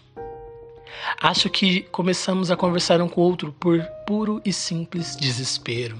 Acho 1.21 1.50
que 1.50 1.83
começamos 1.83 2.50
a 2.50 2.57
conversar 2.57 3.02
um 3.02 3.09
com 3.09 3.21
o 3.21 3.25
outro 3.25 3.52
por 3.52 3.83
puro 4.07 4.40
e 4.47 4.52
simples 4.52 5.14
desespero. 5.14 5.99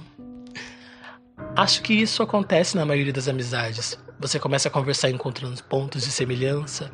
Acho 1.54 1.83
que 1.83 1.92
isso 1.92 2.23
acontece 2.23 2.76
na 2.76 2.87
maioria 2.87 3.12
das 3.12 3.28
amizades. 3.28 3.99
Você 4.19 4.38
começa 4.38 4.69
a 4.69 4.71
conversar 4.71 5.11
encontrando 5.11 5.62
pontos 5.64 6.04
de 6.04 6.11
semelhança 6.11 6.90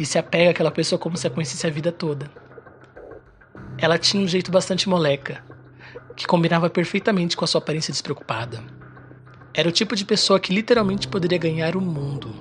e 0.00 0.04
se 0.04 0.18
apega 0.18 0.50
àquela 0.50 0.72
pessoa 0.72 0.98
como 0.98 1.16
se 1.16 1.28
a 1.28 1.30
conhecesse 1.30 1.64
a 1.64 1.70
vida 1.70 1.92
toda. 1.92 2.47
Ela 3.80 3.96
tinha 3.96 4.22
um 4.22 4.26
jeito 4.26 4.50
bastante 4.50 4.88
moleca, 4.88 5.40
que 6.16 6.26
combinava 6.26 6.68
perfeitamente 6.68 7.36
com 7.36 7.44
a 7.44 7.48
sua 7.48 7.60
aparência 7.60 7.92
despreocupada. 7.92 8.60
Era 9.54 9.68
o 9.68 9.72
tipo 9.72 9.94
de 9.94 10.04
pessoa 10.04 10.40
que 10.40 10.52
literalmente 10.52 11.06
poderia 11.06 11.38
ganhar 11.38 11.76
o 11.76 11.80
mundo. 11.80 12.34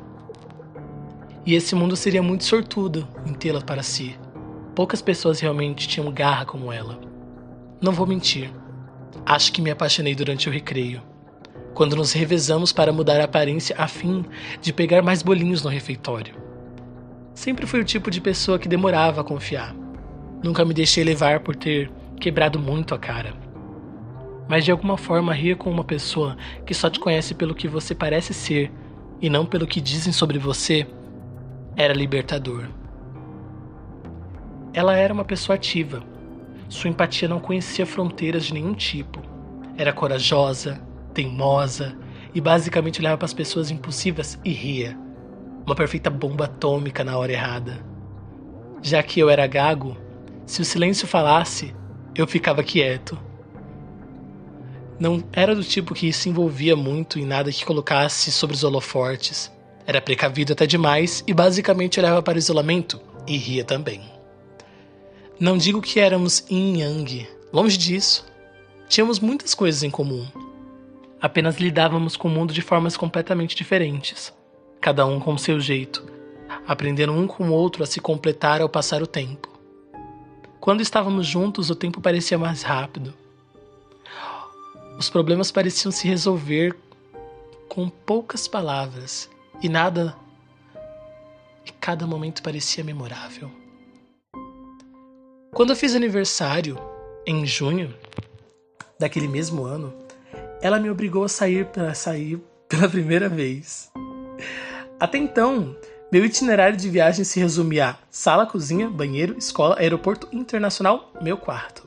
E 1.45 1.53
esse 1.53 1.75
mundo 1.75 1.95
seria 1.95 2.23
muito 2.23 2.43
sortudo 2.43 3.07
em 3.23 3.33
tê-la 3.33 3.61
para 3.61 3.83
si. 3.83 4.17
Poucas 4.75 4.99
pessoas 4.99 5.39
realmente 5.39 5.87
tinham 5.87 6.11
garra 6.11 6.43
como 6.43 6.73
ela. 6.73 6.99
Não 7.79 7.91
vou 7.91 8.07
mentir. 8.07 8.51
Acho 9.23 9.53
que 9.53 9.61
me 9.61 9.69
apaixonei 9.69 10.15
durante 10.15 10.49
o 10.49 10.51
recreio, 10.51 11.03
quando 11.75 11.95
nos 11.95 12.13
revezamos 12.13 12.73
para 12.73 12.91
mudar 12.91 13.21
a 13.21 13.25
aparência 13.25 13.75
a 13.77 13.87
fim 13.87 14.25
de 14.59 14.73
pegar 14.73 15.03
mais 15.03 15.21
bolinhos 15.21 15.61
no 15.61 15.69
refeitório. 15.69 16.35
Sempre 17.35 17.67
fui 17.67 17.79
o 17.79 17.85
tipo 17.85 18.09
de 18.09 18.19
pessoa 18.19 18.57
que 18.57 18.67
demorava 18.67 19.21
a 19.21 19.23
confiar. 19.23 19.75
Nunca 20.47 20.63
me 20.63 20.73
deixei 20.73 21.03
levar 21.03 21.41
por 21.41 21.57
ter 21.57 21.91
quebrado 22.21 22.57
muito 22.57 22.95
a 22.95 22.97
cara. 22.97 23.33
Mas 24.47 24.63
de 24.63 24.71
alguma 24.71 24.97
forma 24.97 25.33
rir 25.33 25.57
com 25.57 25.69
uma 25.69 25.83
pessoa 25.83 26.37
que 26.65 26.73
só 26.73 26.89
te 26.89 27.01
conhece 27.01 27.35
pelo 27.35 27.53
que 27.53 27.67
você 27.67 27.93
parece 27.93 28.33
ser 28.33 28.71
e 29.21 29.29
não 29.29 29.45
pelo 29.45 29.67
que 29.67 29.81
dizem 29.81 30.13
sobre 30.13 30.39
você 30.39 30.87
era 31.75 31.93
libertador. 31.93 32.69
Ela 34.73 34.95
era 34.95 35.13
uma 35.13 35.25
pessoa 35.25 35.57
ativa. 35.57 36.01
Sua 36.69 36.89
empatia 36.89 37.27
não 37.27 37.41
conhecia 37.41 37.85
fronteiras 37.85 38.45
de 38.45 38.53
nenhum 38.53 38.73
tipo. 38.73 39.21
Era 39.77 39.91
corajosa, 39.91 40.81
teimosa 41.13 41.97
e 42.33 42.39
basicamente 42.39 43.01
olhava 43.01 43.17
para 43.17 43.25
as 43.25 43.33
pessoas 43.33 43.69
impossíveis 43.69 44.39
e 44.45 44.53
ria. 44.53 44.97
Uma 45.65 45.75
perfeita 45.75 46.09
bomba 46.09 46.45
atômica 46.45 47.03
na 47.03 47.17
hora 47.17 47.33
errada. 47.33 47.85
Já 48.81 49.03
que 49.03 49.19
eu 49.19 49.29
era 49.29 49.45
gago, 49.45 50.06
se 50.47 50.61
o 50.61 50.65
silêncio 50.65 51.05
falasse, 51.05 51.75
eu 52.15 52.25
ficava 52.25 52.63
quieto. 52.63 53.19
Não 54.97 55.21
era 55.33 55.53
do 55.53 55.63
tipo 55.63 55.93
que 55.93 56.11
se 56.13 56.29
envolvia 56.29 56.73
muito 56.73 57.19
em 57.19 57.25
nada 57.25 57.51
que 57.51 57.65
colocasse 57.65 58.31
sobre 58.31 58.55
os 58.55 58.63
holofortes. 58.63 59.51
Era 59.85 60.01
precavido 60.01 60.53
até 60.53 60.65
demais 60.65 61.21
e 61.27 61.33
basicamente 61.33 61.99
olhava 61.99 62.23
para 62.23 62.35
o 62.35 62.39
isolamento 62.39 62.99
e 63.27 63.35
ria 63.35 63.65
também. 63.65 64.01
Não 65.37 65.57
digo 65.57 65.81
que 65.81 65.99
éramos 65.99 66.45
yin 66.49 66.79
yang, 66.79 67.27
longe 67.51 67.77
disso. 67.77 68.25
Tínhamos 68.87 69.19
muitas 69.19 69.53
coisas 69.53 69.83
em 69.83 69.89
comum. 69.89 70.25
Apenas 71.21 71.57
lidávamos 71.57 72.15
com 72.15 72.29
o 72.29 72.31
mundo 72.31 72.53
de 72.53 72.61
formas 72.61 72.95
completamente 72.95 73.53
diferentes, 73.53 74.33
cada 74.79 75.05
um 75.05 75.19
com 75.19 75.37
seu 75.37 75.59
jeito, 75.59 76.05
aprendendo 76.65 77.11
um 77.11 77.27
com 77.27 77.49
o 77.49 77.53
outro 77.53 77.83
a 77.83 77.85
se 77.85 77.99
completar 77.99 78.61
ao 78.61 78.69
passar 78.69 79.03
o 79.03 79.07
tempo. 79.07 79.56
Quando 80.67 80.81
estávamos 80.81 81.25
juntos, 81.25 81.69
o 81.69 81.75
tempo 81.75 82.01
parecia 82.01 82.37
mais 82.37 82.61
rápido. 82.61 83.13
Os 84.99 85.09
problemas 85.09 85.49
pareciam 85.49 85.93
se 85.93 86.05
resolver 86.05 86.75
com 87.69 87.87
poucas 87.87 88.49
palavras 88.49 89.29
e 89.61 89.69
nada 89.69 90.13
e 91.65 91.71
cada 91.71 92.05
momento 92.05 92.43
parecia 92.43 92.83
memorável. 92.83 93.49
Quando 95.53 95.69
eu 95.69 95.75
fiz 95.77 95.95
aniversário, 95.95 96.77
em 97.25 97.45
junho 97.45 97.95
daquele 98.99 99.29
mesmo 99.29 99.63
ano, 99.63 99.93
ela 100.61 100.81
me 100.81 100.89
obrigou 100.89 101.23
a 101.23 101.29
sair 101.29 101.65
para 101.67 101.93
sair 101.93 102.41
pela 102.67 102.89
primeira 102.89 103.29
vez. 103.29 103.89
Até 104.99 105.17
então, 105.17 105.77
meu 106.09 106.23
itinerário 106.23 106.77
de 106.77 106.89
viagem 106.89 107.25
se 107.25 107.37
resumia 107.37 107.89
a 107.89 107.97
sala, 108.09 108.45
cozinha, 108.45 108.89
banheiro, 108.89 109.37
escola, 109.37 109.77
aeroporto 109.77 110.29
internacional, 110.31 111.11
meu 111.21 111.35
quarto. 111.35 111.85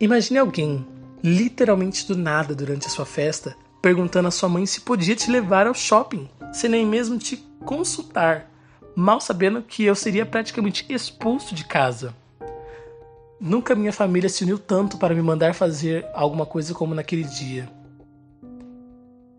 Imagine 0.00 0.38
alguém, 0.38 0.86
literalmente 1.22 2.06
do 2.06 2.16
nada 2.16 2.54
durante 2.54 2.86
a 2.86 2.90
sua 2.90 3.04
festa, 3.04 3.56
perguntando 3.82 4.28
à 4.28 4.30
sua 4.30 4.48
mãe 4.48 4.64
se 4.64 4.80
podia 4.80 5.16
te 5.16 5.28
levar 5.28 5.66
ao 5.66 5.74
shopping, 5.74 6.30
sem 6.52 6.70
nem 6.70 6.86
mesmo 6.86 7.18
te 7.18 7.36
consultar, 7.64 8.48
mal 8.94 9.20
sabendo 9.20 9.60
que 9.60 9.84
eu 9.84 9.96
seria 9.96 10.24
praticamente 10.24 10.86
expulso 10.88 11.52
de 11.52 11.64
casa. 11.64 12.14
Nunca 13.40 13.74
minha 13.74 13.92
família 13.92 14.28
se 14.28 14.44
uniu 14.44 14.58
tanto 14.58 14.98
para 14.98 15.14
me 15.16 15.20
mandar 15.20 15.52
fazer 15.52 16.06
alguma 16.14 16.46
coisa 16.46 16.72
como 16.72 16.94
naquele 16.94 17.24
dia. 17.24 17.68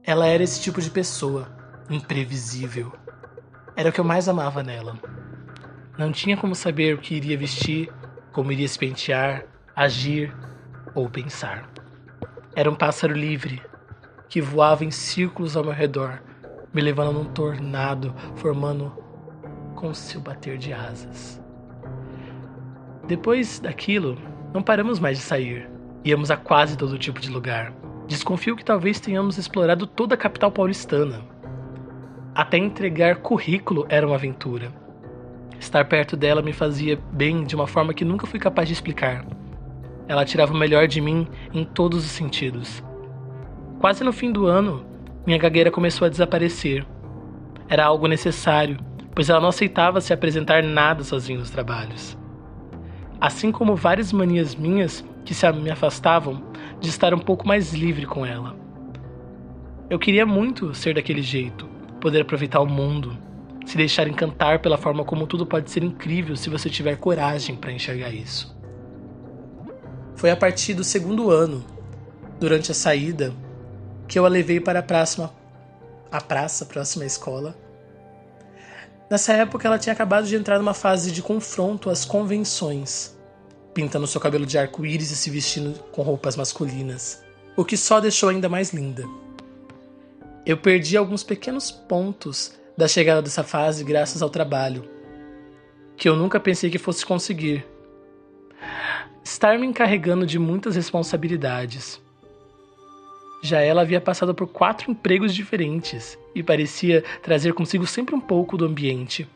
Ela 0.04 0.28
era 0.28 0.44
esse 0.44 0.62
tipo 0.62 0.82
de 0.82 0.90
pessoa, 0.90 1.48
imprevisível. 1.90 2.92
Era 3.78 3.90
o 3.90 3.92
que 3.92 4.00
eu 4.00 4.06
mais 4.06 4.30
amava 4.30 4.64
nela. 4.64 4.98
Não 5.98 6.12
tinha 6.12 6.38
como 6.38 6.56
saber 6.56 6.96
o 6.96 6.98
que 6.98 7.16
iria 7.16 7.38
vestir, 7.38 7.92
como 8.32 8.52
iria 8.52 8.68
se 8.68 8.80
pentear, 8.80 9.44
agir 9.76 10.34
ou 10.94 11.10
pensar. 11.10 11.70
Era 12.56 12.72
um 12.72 12.76
pássaro 12.76 13.14
livre 13.14 13.62
que 14.30 14.40
voava 14.42 14.86
em 14.86 14.92
círculos 14.92 15.58
ao 15.58 15.64
meu 15.64 15.74
redor, 15.74 16.22
me 16.74 16.82
levando 16.82 17.12
num 17.12 17.26
tornado, 17.26 18.16
formando 18.36 18.92
com 19.76 19.94
seu 19.94 20.22
bater 20.22 20.58
de 20.58 20.72
asas. 20.72 21.42
Depois 23.06 23.60
daquilo, 23.60 24.18
não 24.54 24.64
paramos 24.64 25.00
mais 25.00 25.18
de 25.18 25.24
sair. 25.24 25.70
Íamos 26.04 26.32
a 26.32 26.38
quase 26.38 26.78
todo 26.78 26.98
tipo 26.98 27.20
de 27.20 27.30
lugar. 27.30 27.74
Desconfio 28.08 28.56
que 28.56 28.64
talvez 28.64 29.02
tenhamos 29.02 29.38
explorado 29.38 29.86
toda 29.86 30.16
a 30.16 30.18
capital 30.18 30.50
paulistana. 30.50 31.35
Até 32.36 32.58
entregar 32.58 33.16
currículo 33.18 33.86
era 33.88 34.06
uma 34.06 34.16
aventura. 34.16 34.72
Estar 35.58 35.86
perto 35.86 36.18
dela 36.18 36.42
me 36.42 36.52
fazia 36.52 37.00
bem 37.14 37.46
de 37.46 37.56
uma 37.56 37.66
forma 37.66 37.94
que 37.94 38.04
nunca 38.04 38.28
fui 38.28 38.40
capaz 38.40 38.68
de 38.68 38.74
explicar. 38.74 39.26
Ela 40.08 40.26
tirava 40.26 40.54
o 40.54 40.58
melhor 40.58 40.88
de 40.88 41.00
mim 41.00 41.28
em 41.54 41.64
todos 41.64 42.04
os 42.04 42.12
sentidos. 42.12 42.84
Quase 43.80 44.04
no 44.04 44.12
fim 44.12 44.32
do 44.32 44.46
ano, 44.46 44.86
minha 45.26 45.38
gagueira 45.38 45.72
começou 45.72 46.06
a 46.06 46.10
desaparecer. 46.10 46.86
Era 47.70 47.86
algo 47.86 48.06
necessário, 48.06 48.78
pois 49.16 49.30
ela 49.30 49.40
não 49.40 49.50
aceitava 49.50 50.02
se 50.02 50.12
apresentar 50.12 50.62
nada 50.62 51.04
sozinha 51.04 51.40
nos 51.40 51.50
trabalhos 51.50 52.18
assim 53.20 53.52
como 53.52 53.76
várias 53.76 54.12
manias 54.12 54.56
minhas 54.56 55.04
que 55.24 55.34
se 55.34 55.52
me 55.54 55.72
afastavam 55.72 56.44
de 56.80 56.90
estar 56.90 57.14
um 57.14 57.20
pouco 57.20 57.48
mais 57.48 57.74
livre 57.74 58.06
com 58.06 58.26
ela. 58.26 58.56
Eu 59.90 59.98
queria 59.98 60.26
muito 60.26 60.74
ser 60.74 60.96
daquele 60.96 61.22
jeito, 61.22 61.68
poder 62.06 62.22
aproveitar 62.22 62.60
o 62.60 62.68
mundo, 62.68 63.18
se 63.66 63.76
deixar 63.76 64.08
encantar 64.08 64.62
pela 64.62 64.78
forma 64.78 65.04
como 65.04 65.26
tudo 65.26 65.44
pode 65.44 65.72
ser 65.72 65.84
incrível 65.84 66.36
se 66.36 66.52
você 66.52 66.70
tiver 66.70 66.98
coragem 66.98 67.56
para 67.56 67.72
enxergar 67.72 68.12
isso. 68.12 68.56
Foi 70.16 70.30
a 70.30 70.38
partir 70.38 70.76
do 70.76 70.84
segundo 70.84 71.32
ano, 71.32 71.66
durante 72.40 72.72
a 72.72 72.76
saída, 72.76 73.34
que 74.08 74.20
eu 74.20 74.26
a 74.26 74.30
levei 74.30 74.60
para 74.60 74.78
a 74.78 74.84
praça, 74.84 75.34
a 76.12 76.22
praça 76.22 76.64
próxima 76.68 77.06
à 77.06 77.08
escola. 77.08 77.58
Nessa 79.10 79.34
época, 79.34 79.68
ela 79.68 79.80
tinha 79.80 79.94
acabado 79.94 80.28
de 80.28 80.36
entrar 80.36 80.60
numa 80.60 80.76
fase 80.76 81.12
de 81.12 81.24
confronto 81.24 81.90
às 81.90 82.06
convenções, 82.06 83.18
pintando 83.74 84.06
seu 84.06 84.22
cabelo 84.22 84.46
de 84.46 84.60
arco-íris 84.60 85.10
e 85.10 85.16
se 85.16 85.32
vestindo 85.32 85.74
com 85.92 86.04
roupas 86.04 86.36
masculinas, 86.36 87.24
o 87.58 87.66
que 87.66 87.76
só 87.76 88.00
deixou 88.00 88.30
ainda 88.30 88.48
mais 88.48 88.72
linda. 88.72 89.25
Eu 90.46 90.58
perdi 90.58 90.96
alguns 90.96 91.24
pequenos 91.24 91.72
pontos 91.72 92.54
da 92.78 92.88
chegada 92.88 93.20
dessa 93.20 93.44
fase 93.44 93.84
graças 93.84 94.22
ao 94.22 94.30
trabalho, 94.30 94.88
que 95.98 96.08
eu 96.08 96.16
nunca 96.16 96.40
pensei 96.40 96.70
que 96.70 96.78
fosse 96.78 97.04
conseguir. 97.04 97.66
Estar 99.24 99.58
me 99.58 99.66
encarregando 99.66 100.24
de 100.24 100.38
muitas 100.38 100.76
responsabilidades. 100.76 102.00
Já 103.42 103.60
ela 103.62 103.82
havia 103.82 104.00
passado 104.00 104.36
por 104.36 104.46
quatro 104.46 104.92
empregos 104.92 105.34
diferentes 105.34 106.16
e 106.36 106.44
parecia 106.44 107.04
trazer 107.24 107.54
consigo 107.54 107.88
sempre 107.88 108.14
um 108.14 108.22
pouco 108.22 108.56
do 108.56 108.66
ambiente. 108.66 109.28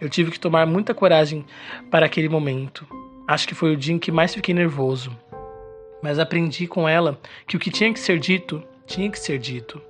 Eu 0.00 0.08
tive 0.08 0.32
que 0.32 0.40
tomar 0.40 0.66
muita 0.66 0.92
coragem 0.92 1.44
para 1.92 2.06
aquele 2.06 2.28
momento. 2.28 2.84
Acho 3.28 3.46
que 3.46 3.54
foi 3.54 3.72
o 3.72 3.76
dia 3.76 3.94
em 3.94 4.00
que 4.00 4.10
mais 4.10 4.34
fiquei 4.34 4.52
nervoso. 4.52 5.16
Mas 6.02 6.18
aprendi 6.18 6.66
com 6.66 6.88
ela 6.88 7.20
que 7.46 7.56
o 7.56 7.60
que 7.60 7.70
tinha 7.70 7.92
que 7.92 8.00
ser 8.00 8.18
dito, 8.18 8.60
tinha 8.84 9.08
que 9.08 9.18
ser 9.18 9.38
dito. 9.38 9.80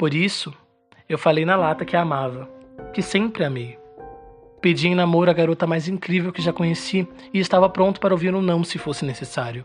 Por 0.00 0.14
isso, 0.14 0.50
eu 1.06 1.18
falei 1.18 1.44
na 1.44 1.56
lata 1.56 1.84
que 1.84 1.94
a 1.94 2.00
amava, 2.00 2.48
que 2.94 3.02
sempre 3.02 3.44
amei. 3.44 3.78
Pedi 4.58 4.88
em 4.88 4.94
namoro 4.94 5.30
a 5.30 5.34
garota 5.34 5.66
mais 5.66 5.88
incrível 5.88 6.32
que 6.32 6.40
já 6.40 6.54
conheci 6.54 7.06
e 7.34 7.38
estava 7.38 7.68
pronto 7.68 8.00
para 8.00 8.14
ouvir 8.14 8.34
um 8.34 8.40
não 8.40 8.64
se 8.64 8.78
fosse 8.78 9.04
necessário. 9.04 9.62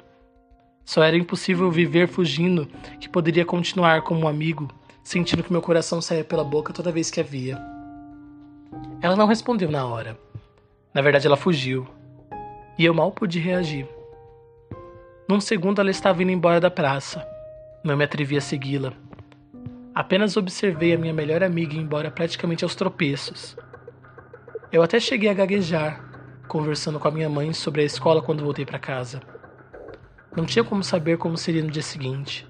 Só 0.84 1.02
era 1.02 1.16
impossível 1.16 1.72
viver 1.72 2.10
fugindo 2.10 2.68
que 3.00 3.08
poderia 3.08 3.46
continuar 3.46 4.02
como 4.02 4.26
um 4.26 4.28
amigo, 4.28 4.68
sentindo 5.06 5.42
que 5.42 5.54
meu 5.54 5.62
coração 5.62 6.02
saía 6.02 6.26
pela 6.26 6.44
boca 6.44 6.74
toda 6.74 6.92
vez 6.92 7.10
que 7.10 7.22
a 7.22 7.24
via. 7.24 7.58
Ela 9.02 9.16
não 9.16 9.28
respondeu 9.28 9.72
na 9.72 9.86
hora. 9.86 10.20
Na 10.94 11.02
verdade, 11.02 11.28
ela 11.28 11.38
fugiu. 11.38 11.88
E 12.78 12.84
eu 12.84 12.94
mal 12.94 13.10
pude 13.10 13.40
reagir. 13.40 13.88
Num 15.30 15.40
segundo, 15.40 15.80
ela 15.80 15.92
estava 15.92 16.22
indo 16.22 16.34
embora 16.34 16.60
da 16.60 16.70
praça. 16.70 17.26
Não 17.82 17.96
me 17.96 18.04
atrevi 18.04 18.36
a 18.36 18.42
segui-la. 18.42 18.92
Apenas 19.96 20.36
observei 20.36 20.94
a 20.94 20.98
minha 20.98 21.14
melhor 21.14 21.42
amiga 21.42 21.74
ir 21.74 21.80
embora 21.80 22.12
praticamente 22.12 22.66
aos 22.66 22.76
tropeços. 22.76 23.56
Eu 24.70 24.84
até 24.84 25.00
cheguei 25.00 25.30
a 25.30 25.34
gaguejar, 25.34 26.04
conversando 26.50 27.00
com 27.00 27.08
a 27.08 27.12
minha 27.12 27.30
mãe 27.30 27.54
sobre 27.54 27.82
a 27.82 27.86
escola 27.86 28.22
quando 28.22 28.44
voltei 28.44 28.66
para 28.66 28.78
casa. 28.78 29.22
Não 30.36 30.46
tinha 30.46 30.66
como 30.66 30.84
saber 30.84 31.18
como 31.18 31.38
seria 31.38 31.64
no 31.64 31.72
dia 31.72 31.82
seguinte. 31.82 32.46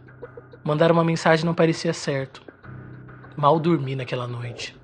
Mandar 0.64 0.92
uma 0.92 1.04
mensagem 1.04 1.46
não 1.46 1.54
parecia 1.54 1.94
certo. 1.94 2.42
Mal 3.38 3.60
dormi 3.60 3.96
naquela 3.96 4.26
noite. 4.26 4.76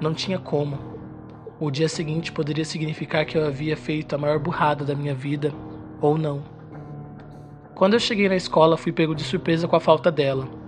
Não 0.00 0.12
tinha 0.12 0.40
como. 0.40 0.98
O 1.60 1.70
dia 1.70 1.88
seguinte 1.88 2.32
poderia 2.32 2.64
significar 2.64 3.24
que 3.24 3.38
eu 3.38 3.46
havia 3.46 3.76
feito 3.76 4.16
a 4.16 4.18
maior 4.18 4.40
burrada 4.40 4.84
da 4.84 4.96
minha 4.96 5.14
vida, 5.14 5.54
ou 6.00 6.18
não. 6.18 6.42
Quando 7.76 7.94
eu 7.94 8.00
cheguei 8.00 8.28
na 8.28 8.34
escola, 8.34 8.76
fui 8.76 8.90
pego 8.90 9.14
de 9.14 9.22
surpresa 9.22 9.68
com 9.68 9.76
a 9.76 9.80
falta 9.80 10.10
dela. 10.10 10.63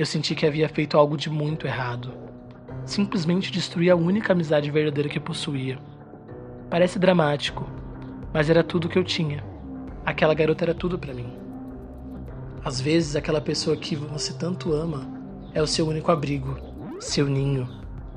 Eu 0.00 0.06
senti 0.06 0.34
que 0.34 0.46
havia 0.46 0.66
feito 0.66 0.96
algo 0.96 1.14
de 1.14 1.28
muito 1.28 1.66
errado. 1.66 2.14
Simplesmente 2.86 3.52
destruí 3.52 3.90
a 3.90 3.94
única 3.94 4.32
amizade 4.32 4.70
verdadeira 4.70 5.10
que 5.10 5.20
possuía. 5.20 5.78
Parece 6.70 6.98
dramático, 6.98 7.68
mas 8.32 8.48
era 8.48 8.64
tudo 8.64 8.88
que 8.88 8.98
eu 8.98 9.04
tinha. 9.04 9.44
Aquela 10.02 10.32
garota 10.32 10.64
era 10.64 10.74
tudo 10.74 10.98
para 10.98 11.12
mim. 11.12 11.36
Às 12.64 12.80
vezes, 12.80 13.14
aquela 13.14 13.42
pessoa 13.42 13.76
que 13.76 13.94
você 13.94 14.32
tanto 14.32 14.72
ama 14.72 15.06
é 15.52 15.60
o 15.60 15.66
seu 15.66 15.86
único 15.86 16.10
abrigo, 16.10 16.56
seu 16.98 17.26
ninho 17.26 17.68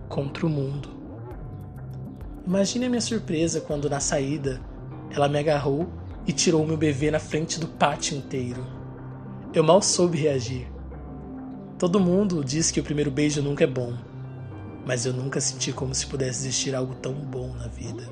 contra 0.08 0.46
o 0.46 0.50
mundo. 0.50 0.88
Imagine 2.48 2.86
a 2.86 2.90
minha 2.92 3.02
surpresa 3.02 3.60
quando, 3.60 3.90
na 3.90 4.00
saída, 4.00 4.62
ela 5.12 5.28
me 5.28 5.38
agarrou 5.38 5.92
e 6.26 6.32
tirou 6.32 6.66
meu 6.66 6.78
bebê 6.78 7.12
na 7.12 7.20
frente 7.20 7.60
do 7.60 7.68
pátio 7.68 8.18
inteiro. 8.18 8.66
Eu 9.54 9.66
mal 9.66 9.82
soube 9.82 10.18
reagir. 10.18 10.73
Todo 11.84 12.00
mundo 12.00 12.46
diz 12.46 12.72
que 12.72 12.80
o 12.80 12.84
primeiro 12.84 13.12
beijo 13.12 13.42
nunca 13.42 13.66
é 13.66 13.68
bom, 13.68 13.94
mas 14.86 15.06
eu 15.06 15.12
nunca 15.12 15.42
senti 15.42 15.74
como 15.74 15.94
se 15.94 16.08
pudesse 16.08 16.48
existir 16.48 16.74
algo 16.74 16.96
tão 16.96 17.12
bom 17.14 17.54
na 17.56 17.68
vida. 17.68 18.10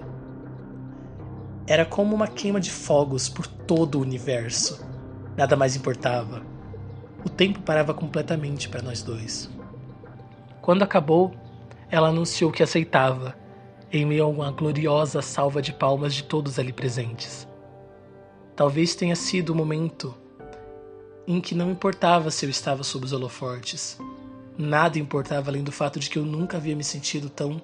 Era 1.66 1.86
como 1.86 2.14
uma 2.14 2.28
queima 2.28 2.60
de 2.60 2.70
fogos 2.70 3.30
por 3.30 3.48
todo 3.48 3.96
o 3.96 4.02
universo. 4.02 4.86
Nada 5.38 5.56
mais 5.56 5.74
importava. 5.78 6.46
O 7.24 7.30
tempo 7.30 7.62
parava 7.62 7.94
completamente 7.94 8.68
para 8.68 8.82
nós 8.82 9.02
dois. 9.02 9.50
Quando 10.62 10.84
acabou, 10.84 11.34
ela 11.90 12.10
anunciou 12.10 12.52
que 12.52 12.64
aceitava, 12.64 13.38
em 13.90 14.06
meio 14.06 14.26
a 14.26 14.28
uma 14.28 14.52
gloriosa 14.52 15.22
salva 15.22 15.62
de 15.62 15.72
palmas 15.72 16.14
de 16.14 16.26
todos 16.26 16.60
ali 16.60 16.74
presentes. 16.74 17.48
Talvez 18.54 18.96
tenha 18.96 19.16
sido 19.16 19.52
o 19.52 19.56
momento 19.56 20.14
em 21.32 21.40
que 21.40 21.56
não 21.56 21.72
importava 21.72 22.30
se 22.30 22.46
eu 22.46 22.50
estava 22.50 22.84
sob 22.84 23.06
os 23.06 23.14
holofortes. 23.14 23.98
Nada 24.58 25.00
importava 25.00 25.50
além 25.50 25.64
do 25.64 25.72
fato 25.72 25.98
de 25.98 26.10
que 26.10 26.20
eu 26.20 26.26
nunca 26.26 26.58
havia 26.58 26.76
me 26.76 26.84
sentido 26.84 27.30
tão 27.30 27.62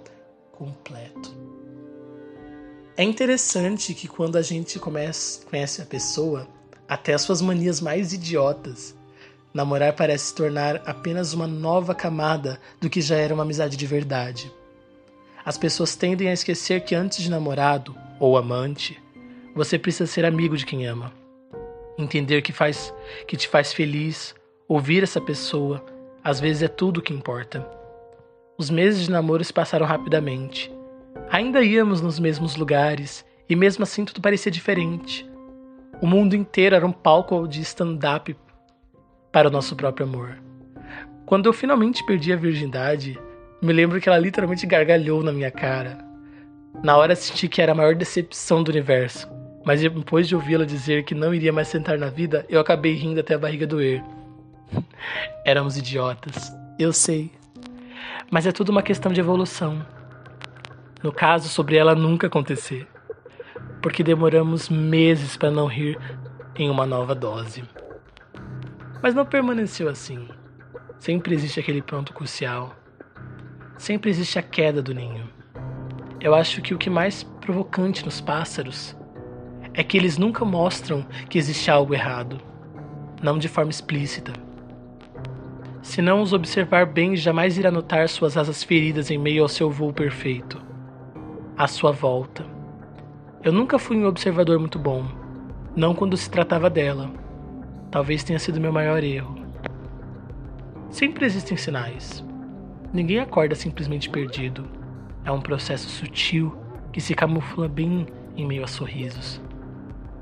completo. 0.54 1.36
É 2.96 3.04
interessante 3.04 3.94
que 3.94 4.08
quando 4.08 4.38
a 4.38 4.42
gente 4.42 4.80
começa, 4.80 5.46
conhece 5.46 5.82
a 5.82 5.86
pessoa, 5.86 6.48
até 6.88 7.14
as 7.14 7.22
suas 7.22 7.42
manias 7.42 7.82
mais 7.82 8.14
idiotas, 8.14 8.96
namorar 9.54 9.94
parece 9.94 10.28
se 10.28 10.36
tornar 10.36 10.82
apenas 10.86 11.34
uma 11.34 11.46
nova 11.46 11.94
camada 11.94 12.60
do 12.80 12.90
que 12.90 13.02
já 13.02 13.18
era 13.18 13.34
uma 13.34 13.44
amizade 13.44 13.76
de 13.76 13.86
verdade. 13.86 14.50
As 15.44 15.58
pessoas 15.58 15.96
tendem 15.96 16.30
a 16.30 16.34
esquecer 16.34 16.86
que 16.86 16.96
antes 16.96 17.22
de 17.22 17.30
namorado 17.30 17.94
ou 18.18 18.38
amante, 18.38 18.98
você 19.54 19.78
precisa 19.78 20.08
ser 20.08 20.24
amigo 20.24 20.56
de 20.56 20.66
quem 20.66 20.88
ama 20.88 21.27
entender 21.98 22.42
que 22.42 22.54
faz 22.54 22.94
que 23.28 23.36
te 23.36 23.48
faz 23.48 23.74
feliz, 23.74 24.36
ouvir 24.68 25.04
essa 25.04 25.20
pessoa, 25.20 25.84
às 26.24 26.40
vezes 26.40 26.64
é 26.64 26.68
tudo 26.68 27.00
o 27.00 27.02
que 27.02 27.14
importa. 27.14 27.68
Os 28.58 28.70
meses 28.70 29.04
de 29.04 29.12
namoro 29.12 29.44
se 29.44 29.54
passaram 29.54 29.86
rapidamente. 29.86 30.72
Ainda 31.30 31.64
íamos 31.64 32.02
nos 32.02 32.20
mesmos 32.20 32.56
lugares 32.56 33.26
e 33.50 33.56
mesmo 33.56 33.84
assim 33.84 34.06
tudo 34.06 34.22
parecia 34.22 34.52
diferente. 34.52 35.30
O 36.02 36.08
mundo 36.08 36.36
inteiro 36.36 36.76
era 36.76 36.86
um 36.86 36.92
palco 36.92 37.48
de 37.48 37.62
stand-up 37.62 38.36
para 39.32 39.48
o 39.48 39.52
nosso 39.52 39.76
próprio 39.76 40.06
amor. 40.06 40.38
Quando 41.26 41.48
eu 41.48 41.54
finalmente 41.54 42.06
perdi 42.06 42.32
a 42.32 42.38
virgindade, 42.38 43.20
me 43.62 43.74
lembro 43.74 44.00
que 44.00 44.08
ela 44.08 44.18
literalmente 44.18 44.66
gargalhou 44.66 45.24
na 45.24 45.32
minha 45.32 45.52
cara. 45.52 45.98
Na 46.84 46.96
hora 46.96 47.16
senti 47.16 47.48
que 47.48 47.62
era 47.62 47.72
a 47.72 47.76
maior 47.76 47.96
decepção 47.96 48.64
do 48.64 48.70
universo 48.70 49.28
mas 49.68 49.82
depois 49.82 50.30
de 50.30 50.34
ouvi-la 50.34 50.64
dizer 50.64 51.04
que 51.04 51.14
não 51.14 51.34
iria 51.34 51.52
mais 51.52 51.68
sentar 51.68 51.98
na 51.98 52.10
vida, 52.10 52.46
eu 52.48 52.58
acabei 52.58 52.94
rindo 52.94 53.20
até 53.20 53.34
a 53.34 53.38
barriga 53.38 53.68
doer. 53.68 54.02
Éramos 55.44 55.76
idiotas, 55.76 56.56
eu 56.80 56.94
sei. 56.94 57.34
Mas 58.32 58.48
é 58.48 58.54
tudo 58.54 58.70
uma 58.70 58.82
questão 58.82 59.12
de 59.12 59.20
evolução. 59.20 59.86
No 61.04 61.12
caso, 61.12 61.50
sobre 61.50 61.76
ela 61.76 61.94
nunca 61.94 62.28
acontecer. 62.28 62.88
Porque 63.82 64.04
demoramos 64.04 64.70
meses 64.70 65.36
para 65.36 65.52
não 65.52 65.68
rir 65.68 66.00
em 66.56 66.70
uma 66.70 66.86
nova 66.86 67.14
dose. 67.14 67.66
Mas 69.04 69.14
não 69.14 69.26
permaneceu 69.26 69.90
assim. 69.90 70.30
Sempre 70.98 71.36
existe 71.36 71.60
aquele 71.60 71.82
ponto 71.82 72.14
crucial. 72.14 72.74
Sempre 73.78 74.10
existe 74.12 74.40
a 74.40 74.42
queda 74.42 74.82
do 74.82 74.96
ninho. 74.96 75.30
Eu 76.22 76.34
acho 76.34 76.62
que 76.62 76.74
o 76.74 76.78
que 76.78 76.90
mais 76.90 77.24
provocante 77.42 78.06
nos 78.06 78.22
pássaros 78.22 78.96
é 79.78 79.84
que 79.84 79.96
eles 79.96 80.18
nunca 80.18 80.44
mostram 80.44 81.06
que 81.30 81.38
existe 81.38 81.70
algo 81.70 81.94
errado, 81.94 82.42
não 83.22 83.38
de 83.38 83.48
forma 83.48 83.70
explícita. 83.70 84.34
Se 85.84 86.02
não 86.02 86.20
os 86.20 86.34
observar 86.34 86.88
bem, 86.88 87.16
jamais 87.16 87.60
irá 87.60 87.70
notar 87.70 88.10
suas 88.10 88.36
asas 88.36 88.64
feridas 88.64 89.12
em 89.12 89.20
meio 89.20 89.44
ao 89.44 89.48
seu 89.48 89.70
voo 89.70 89.94
perfeito, 89.94 90.60
à 91.56 91.68
sua 91.68 91.92
volta. 91.92 92.44
Eu 93.44 93.54
nunca 93.54 93.78
fui 93.78 93.96
um 93.96 94.08
observador 94.08 94.58
muito 94.58 94.80
bom, 94.80 95.06
não 95.76 95.94
quando 95.94 96.18
se 96.18 96.28
tratava 96.28 96.72
dela. 96.72 97.12
Talvez 97.92 98.24
tenha 98.24 98.40
sido 98.40 98.60
meu 98.60 98.74
maior 98.74 99.04
erro. 99.04 99.38
Sempre 100.90 101.24
existem 101.24 101.56
sinais. 101.56 102.26
Ninguém 102.92 103.20
acorda 103.20 103.54
simplesmente 103.54 104.10
perdido. 104.10 104.68
É 105.24 105.32
um 105.32 105.40
processo 105.40 105.88
sutil 105.88 106.58
que 106.92 107.00
se 107.00 107.14
camufla 107.14 107.68
bem 107.68 108.08
em 108.36 108.44
meio 108.44 108.64
a 108.64 108.68
sorrisos. 108.68 109.40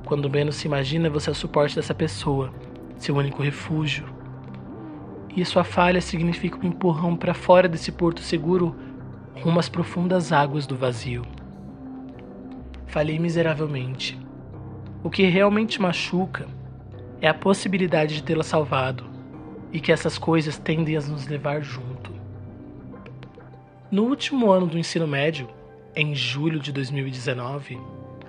Quando 0.05 0.29
menos 0.29 0.57
se 0.57 0.67
imagina, 0.67 1.09
você 1.09 1.29
é 1.29 1.31
o 1.31 1.35
suporte 1.35 1.75
dessa 1.75 1.93
pessoa, 1.93 2.53
seu 2.97 3.15
único 3.15 3.41
refúgio. 3.41 4.05
e 5.35 5.43
sua 5.43 5.65
falha 5.65 5.99
significa 5.99 6.57
um 6.63 6.69
empurrão 6.69 7.13
para 7.13 7.33
fora 7.33 7.67
desse 7.67 7.91
porto 7.91 8.21
seguro 8.21 8.73
rumo 9.41 9.59
às 9.59 9.67
profundas 9.67 10.31
águas 10.31 10.65
do 10.65 10.77
vazio. 10.77 11.23
Falhei 12.85 13.19
miseravelmente. 13.19 14.17
O 15.03 15.09
que 15.09 15.23
realmente 15.25 15.81
machuca 15.81 16.47
é 17.19 17.27
a 17.27 17.33
possibilidade 17.33 18.15
de 18.15 18.23
tê-la 18.23 18.43
salvado 18.43 19.03
e 19.73 19.79
que 19.81 19.91
essas 19.91 20.17
coisas 20.17 20.57
tendem 20.57 20.95
a 20.95 21.01
nos 21.01 21.27
levar 21.27 21.61
junto. 21.61 22.13
No 23.91 24.03
último 24.03 24.51
ano 24.51 24.67
do 24.67 24.77
ensino 24.79 25.05
médio, 25.05 25.49
em 25.93 26.15
julho 26.15 26.59
de 26.59 26.71
2019, 26.71 27.77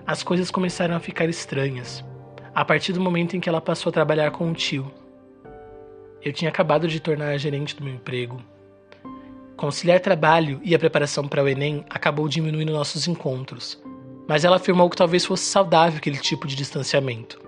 as 0.06 0.22
coisas 0.22 0.52
começaram 0.52 0.94
a 0.94 1.00
ficar 1.00 1.28
estranhas, 1.28 2.04
a 2.54 2.64
partir 2.64 2.92
do 2.92 3.00
momento 3.00 3.36
em 3.36 3.40
que 3.40 3.48
ela 3.48 3.60
passou 3.60 3.90
a 3.90 3.92
trabalhar 3.92 4.30
com 4.30 4.48
o 4.48 4.54
tio. 4.54 4.88
Eu 6.22 6.32
tinha 6.32 6.48
acabado 6.48 6.86
de 6.86 7.00
tornar 7.00 7.36
gerente 7.38 7.74
do 7.74 7.82
meu 7.82 7.94
emprego. 7.94 8.40
Conciliar 9.56 9.98
trabalho 9.98 10.60
e 10.62 10.74
a 10.74 10.78
preparação 10.78 11.26
para 11.26 11.42
o 11.42 11.48
Enem 11.48 11.84
acabou 11.90 12.28
diminuindo 12.28 12.72
nossos 12.72 13.08
encontros, 13.08 13.82
mas 14.28 14.44
ela 14.44 14.56
afirmou 14.56 14.88
que 14.88 14.96
talvez 14.96 15.24
fosse 15.24 15.44
saudável 15.44 15.98
aquele 15.98 16.18
tipo 16.18 16.46
de 16.46 16.54
distanciamento. 16.54 17.40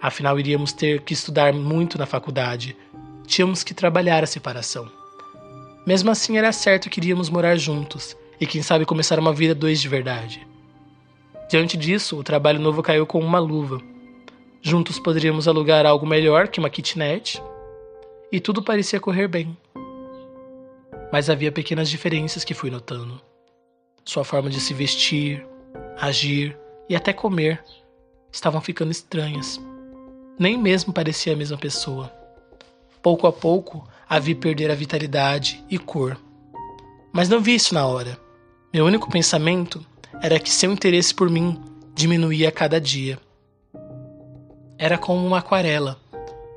Afinal, 0.00 0.38
iríamos 0.38 0.74
ter 0.74 1.00
que 1.00 1.14
estudar 1.14 1.54
muito 1.54 1.96
na 1.96 2.04
faculdade, 2.04 2.76
tínhamos 3.26 3.64
que 3.64 3.72
trabalhar 3.72 4.22
a 4.22 4.26
separação. 4.26 4.86
Mesmo 5.86 6.10
assim, 6.10 6.36
era 6.36 6.52
certo 6.52 6.90
que 6.90 7.00
iríamos 7.00 7.30
morar 7.30 7.56
juntos 7.56 8.14
e, 8.38 8.46
quem 8.46 8.62
sabe, 8.62 8.84
começar 8.84 9.18
uma 9.18 9.32
vida 9.32 9.54
dois 9.54 9.80
de 9.80 9.88
verdade. 9.88 10.46
Diante 11.48 11.76
disso, 11.76 12.18
o 12.18 12.24
trabalho 12.24 12.58
novo 12.58 12.82
caiu 12.82 13.06
com 13.06 13.20
uma 13.20 13.38
luva. 13.38 13.80
Juntos 14.60 14.98
poderíamos 14.98 15.46
alugar 15.46 15.86
algo 15.86 16.04
melhor 16.04 16.48
que 16.48 16.58
uma 16.58 16.68
kitnet, 16.68 17.40
e 18.32 18.40
tudo 18.40 18.62
parecia 18.62 18.98
correr 18.98 19.28
bem. 19.28 19.56
Mas 21.12 21.30
havia 21.30 21.52
pequenas 21.52 21.88
diferenças 21.88 22.42
que 22.42 22.52
fui 22.52 22.68
notando. 22.68 23.20
Sua 24.04 24.24
forma 24.24 24.50
de 24.50 24.58
se 24.58 24.74
vestir, 24.74 25.46
agir 25.96 26.58
e 26.88 26.96
até 26.96 27.12
comer 27.12 27.62
estavam 28.32 28.60
ficando 28.60 28.90
estranhas. 28.90 29.60
Nem 30.36 30.58
mesmo 30.58 30.92
parecia 30.92 31.32
a 31.32 31.36
mesma 31.36 31.56
pessoa. 31.56 32.12
Pouco 33.00 33.28
a 33.28 33.32
pouco, 33.32 33.88
a 34.08 34.18
vi 34.18 34.34
perder 34.34 34.70
a 34.70 34.74
vitalidade 34.74 35.64
e 35.70 35.78
cor. 35.78 36.18
Mas 37.12 37.28
não 37.28 37.40
vi 37.40 37.54
isso 37.54 37.72
na 37.72 37.86
hora. 37.86 38.18
Meu 38.74 38.84
único 38.84 39.08
pensamento 39.08 39.84
era 40.22 40.40
que 40.40 40.50
seu 40.50 40.72
interesse 40.72 41.14
por 41.14 41.28
mim 41.28 41.60
diminuía 41.94 42.48
a 42.48 42.52
cada 42.52 42.80
dia. 42.80 43.18
Era 44.78 44.98
como 44.98 45.26
uma 45.26 45.38
aquarela 45.38 45.98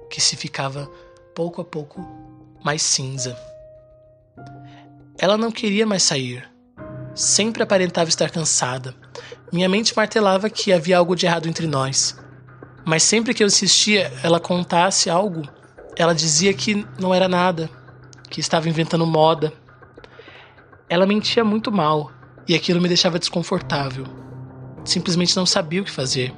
que 0.10 0.22
se 0.22 0.36
ficava 0.36 0.90
pouco 1.36 1.62
a 1.62 1.66
pouco 1.66 2.06
mais 2.64 2.82
cinza. 2.82 3.38
Ela 5.18 5.38
não 5.38 5.52
queria 5.52 5.86
mais 5.86 6.04
sair. 6.04 6.50
Sempre 7.14 7.64
aparentava 7.64 8.10
estar 8.10 8.30
cansada. 8.30 8.96
Minha 9.52 9.68
mente 9.68 9.96
martelava 9.96 10.50
que 10.50 10.72
havia 10.72 10.98
algo 10.98 11.16
de 11.16 11.26
errado 11.26 11.48
entre 11.48 11.68
nós. 11.68 12.18
Mas 12.86 13.04
sempre 13.04 13.34
que 13.34 13.44
eu 13.44 13.48
insistia 13.48 14.12
ela 14.24 14.40
contasse 14.40 15.10
algo, 15.10 15.44
ela 15.96 16.16
dizia 16.16 16.54
que 16.54 16.86
não 16.98 17.14
era 17.14 17.28
nada, 17.28 17.70
que 18.30 18.40
estava 18.40 18.70
inventando 18.70 19.06
moda. 19.06 19.54
Ela 20.90 21.06
mentia 21.06 21.44
muito 21.44 21.72
mal 21.72 22.19
e 22.50 22.56
aquilo 22.56 22.82
me 22.82 22.88
deixava 22.88 23.20
desconfortável. 23.20 24.08
Simplesmente 24.84 25.38
não 25.38 25.46
sabia 25.46 25.84
o 25.84 25.86
que 25.86 25.92
fazer. 25.92 26.34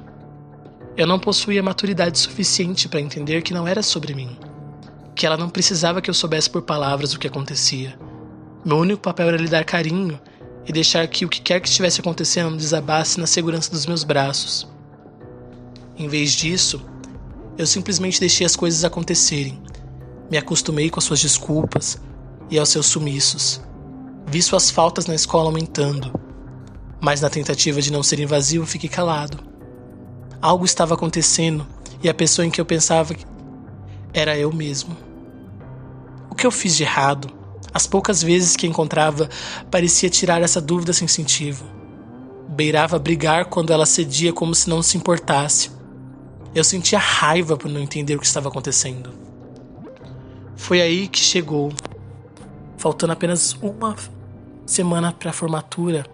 Eu 0.94 1.06
não 1.06 1.18
possuía 1.18 1.62
maturidade 1.62 2.18
suficiente 2.18 2.86
para 2.86 3.00
entender 3.00 3.40
que 3.40 3.54
não 3.54 3.66
era 3.66 3.82
sobre 3.82 4.14
mim, 4.14 4.36
que 5.14 5.24
ela 5.24 5.38
não 5.38 5.48
precisava 5.48 6.02
que 6.02 6.10
eu 6.10 6.14
soubesse 6.14 6.50
por 6.50 6.60
palavras 6.60 7.14
o 7.14 7.18
que 7.18 7.26
acontecia. 7.26 7.98
Meu 8.62 8.76
único 8.76 9.00
papel 9.00 9.28
era 9.28 9.38
lhe 9.38 9.48
dar 9.48 9.64
carinho 9.64 10.20
e 10.66 10.72
deixar 10.72 11.08
que 11.08 11.24
o 11.24 11.30
que 11.30 11.40
quer 11.40 11.60
que 11.60 11.68
estivesse 11.68 12.02
acontecendo 12.02 12.58
desabasse 12.58 13.18
na 13.18 13.26
segurança 13.26 13.70
dos 13.70 13.86
meus 13.86 14.04
braços. 14.04 14.68
Em 15.96 16.08
vez 16.08 16.32
disso, 16.32 16.84
eu 17.56 17.66
simplesmente 17.66 18.20
deixei 18.20 18.44
as 18.44 18.54
coisas 18.54 18.84
acontecerem. 18.84 19.62
Me 20.30 20.36
acostumei 20.36 20.90
com 20.90 20.98
as 20.98 21.04
suas 21.04 21.22
desculpas 21.22 21.98
e 22.50 22.58
aos 22.58 22.68
seus 22.68 22.84
sumiços. 22.84 23.62
Vi 24.26 24.42
suas 24.42 24.70
faltas 24.70 25.06
na 25.06 25.14
escola 25.14 25.46
aumentando, 25.46 26.12
mas 27.00 27.20
na 27.20 27.28
tentativa 27.28 27.82
de 27.82 27.92
não 27.92 28.02
ser 28.02 28.20
invasivo, 28.20 28.64
fiquei 28.64 28.88
calado. 28.88 29.38
Algo 30.40 30.64
estava 30.64 30.94
acontecendo 30.94 31.66
e 32.02 32.08
a 32.08 32.14
pessoa 32.14 32.46
em 32.46 32.50
que 32.50 32.60
eu 32.60 32.64
pensava 32.64 33.14
era 34.12 34.36
eu 34.36 34.52
mesmo. 34.52 34.96
O 36.30 36.34
que 36.34 36.46
eu 36.46 36.50
fiz 36.50 36.76
de 36.76 36.82
errado? 36.82 37.28
As 37.74 37.86
poucas 37.86 38.22
vezes 38.22 38.56
que 38.56 38.66
encontrava, 38.66 39.28
parecia 39.70 40.10
tirar 40.10 40.42
essa 40.42 40.60
dúvida 40.60 40.92
sem 40.92 41.08
sentido. 41.08 41.64
Beirava 42.48 42.98
brigar 42.98 43.46
quando 43.46 43.72
ela 43.72 43.86
cedia 43.86 44.32
como 44.32 44.54
se 44.54 44.68
não 44.68 44.82
se 44.82 44.96
importasse. 44.96 45.70
Eu 46.54 46.64
sentia 46.64 46.98
raiva 46.98 47.56
por 47.56 47.70
não 47.70 47.80
entender 47.80 48.14
o 48.14 48.20
que 48.20 48.26
estava 48.26 48.48
acontecendo. 48.48 49.10
Foi 50.54 50.82
aí 50.82 51.08
que 51.08 51.18
chegou, 51.18 51.72
faltando 52.82 53.12
apenas 53.12 53.52
uma 53.62 53.94
semana 54.66 55.12
para 55.12 55.30
a 55.30 55.32
formatura, 55.32 56.04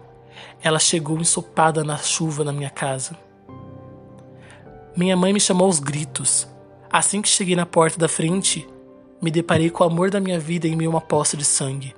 ela 0.61 0.77
chegou 0.77 1.19
ensopada 1.19 1.83
na 1.83 1.97
chuva 1.97 2.43
na 2.43 2.53
minha 2.53 2.69
casa. 2.69 3.17
Minha 4.95 5.17
mãe 5.17 5.33
me 5.33 5.39
chamou 5.39 5.65
aos 5.65 5.79
gritos. 5.79 6.47
Assim 6.91 7.23
que 7.23 7.27
cheguei 7.27 7.55
na 7.55 7.65
porta 7.65 7.97
da 7.97 8.07
frente, 8.07 8.69
me 9.19 9.31
deparei 9.31 9.71
com 9.71 9.83
o 9.83 9.87
amor 9.87 10.11
da 10.11 10.19
minha 10.19 10.39
vida 10.39 10.67
em 10.67 10.75
meio 10.75 10.91
a 10.91 10.93
uma 10.93 11.01
poça 11.01 11.35
de 11.35 11.43
sangue. 11.43 11.95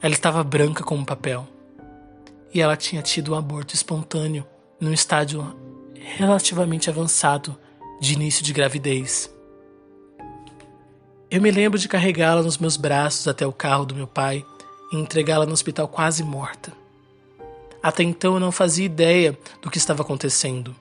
Ela 0.00 0.14
estava 0.14 0.44
branca 0.44 0.84
como 0.84 1.04
papel. 1.04 1.44
E 2.54 2.60
ela 2.60 2.76
tinha 2.76 3.02
tido 3.02 3.32
um 3.32 3.36
aborto 3.36 3.74
espontâneo 3.74 4.46
num 4.80 4.92
estágio 4.92 5.56
relativamente 6.16 6.88
avançado 6.88 7.58
de 8.00 8.12
início 8.12 8.44
de 8.44 8.52
gravidez. 8.52 9.28
Eu 11.32 11.40
me 11.40 11.50
lembro 11.50 11.78
de 11.78 11.88
carregá-la 11.88 12.42
nos 12.42 12.58
meus 12.58 12.76
braços 12.76 13.26
até 13.26 13.46
o 13.46 13.54
carro 13.54 13.86
do 13.86 13.94
meu 13.94 14.06
pai 14.06 14.44
e 14.92 14.96
entregá-la 14.98 15.46
no 15.46 15.54
hospital 15.54 15.88
quase 15.88 16.22
morta. 16.22 16.74
Até 17.82 18.02
então 18.02 18.34
eu 18.34 18.40
não 18.40 18.52
fazia 18.52 18.84
ideia 18.84 19.38
do 19.62 19.70
que 19.70 19.78
estava 19.78 20.02
acontecendo. 20.02 20.76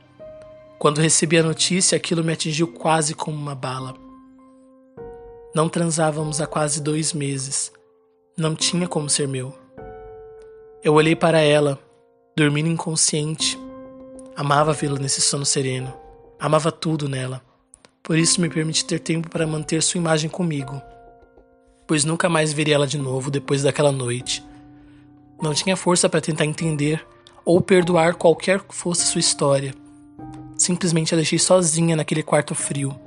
Quando 0.78 1.00
recebi 1.00 1.38
a 1.38 1.44
notícia, 1.44 1.96
aquilo 1.96 2.22
me 2.22 2.34
atingiu 2.34 2.68
quase 2.68 3.16
como 3.16 3.38
uma 3.38 3.56
bala. 3.56 3.96
Não 5.56 5.70
transávamos 5.70 6.42
há 6.42 6.46
quase 6.46 6.82
dois 6.82 7.14
meses. 7.14 7.72
Não 8.38 8.54
tinha 8.54 8.90
como 8.90 9.10
ser 9.10 9.30
meu. 9.30 9.56
Eu 10.84 10.96
olhei 10.96 11.16
para 11.16 11.40
ela, 11.40 11.80
dormindo 12.36 12.68
inconsciente. 12.68 13.58
Amava 14.36 14.74
vê-la 14.74 15.00
nesse 15.00 15.22
sono 15.22 15.46
sereno. 15.46 15.94
Amava 16.38 16.74
tudo 16.74 17.08
nela. 17.08 17.42
Por 18.04 18.18
isso 18.18 18.42
me 18.42 18.50
permiti 18.50 18.84
ter 18.86 19.00
tempo 19.00 19.30
para 19.30 19.48
manter 19.48 19.82
sua 19.82 20.00
imagem 20.00 20.30
comigo 20.30 20.82
pois 21.92 22.06
nunca 22.06 22.30
mais 22.30 22.54
veria 22.54 22.76
ela 22.76 22.88
de 22.88 22.98
novo 22.98 23.30
depois 23.30 23.64
daquela 23.64 23.92
noite. 23.92 24.42
Não 25.42 25.54
tinha 25.54 25.76
força 25.76 26.08
para 26.08 26.22
tentar 26.22 26.46
entender 26.46 27.06
ou 27.44 27.60
perdoar 27.60 28.16
qualquer 28.16 28.62
que 28.62 28.74
fosse 28.74 29.08
sua 29.08 29.20
história. 29.20 29.74
Simplesmente 30.58 31.14
a 31.14 31.18
deixei 31.18 31.38
sozinha 31.38 31.98
naquele 31.98 32.24
quarto 32.24 32.56
frio. 32.56 32.98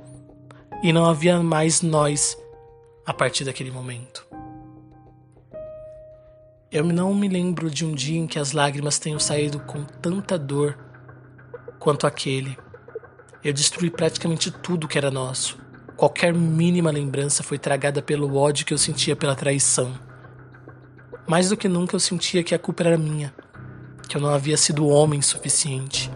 E 0.83 0.93
não 0.93 1.07
havia 1.07 1.41
mais 1.41 1.81
nós 1.81 2.37
a 3.07 3.11
partir 3.11 3.43
daquele 3.43 3.71
momento. 3.71 4.23
Eu 6.71 6.83
não 6.83 7.11
me 7.11 7.27
lembro 7.27 7.71
de 7.71 7.83
um 7.83 7.91
dia 7.91 8.19
em 8.19 8.27
que 8.27 8.37
as 8.37 8.51
lágrimas 8.51 8.99
tenham 8.99 9.17
saído 9.17 9.59
com 9.61 9.83
tanta 9.83 10.37
dor 10.37 10.77
quanto 11.79 12.05
aquele. 12.05 12.55
Eu 13.45 13.53
destruí 13.53 13.91
praticamente 13.91 14.49
tudo 14.49 14.87
que 14.87 14.97
era 14.97 15.11
nosso. 15.11 15.59
Qualquer 15.95 16.33
mínima 16.33 16.89
lembrança 16.89 17.43
foi 17.43 17.59
tragada 17.59 18.01
pelo 18.01 18.35
ódio 18.35 18.65
que 18.65 18.73
eu 18.73 18.77
sentia 18.77 19.15
pela 19.15 19.35
traição. 19.35 19.93
Mais 21.27 21.49
do 21.49 21.55
que 21.55 21.67
nunca 21.67 21.95
eu 21.95 21.99
sentia 21.99 22.43
que 22.43 22.55
a 22.55 22.59
culpa 22.59 22.81
era 22.81 22.97
minha, 22.97 23.31
que 24.09 24.17
eu 24.17 24.21
não 24.21 24.29
havia 24.29 24.57
sido 24.57 24.87
homem 24.87 25.21
suficiente. 25.21 26.11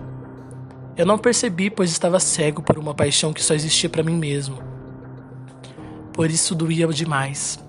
Eu 0.97 1.05
não 1.05 1.19
percebi, 1.19 1.69
pois 1.69 1.91
estava 1.91 2.19
cego 2.19 2.63
por 2.63 2.79
uma 2.79 2.95
paixão 2.95 3.31
que 3.31 3.43
só 3.43 3.53
existia 3.53 3.91
para 3.91 4.01
mim 4.01 4.17
mesmo. 4.17 4.57
Por 6.11 6.31
isso 6.31 6.55
doía 6.55 6.87
demais. 6.87 7.59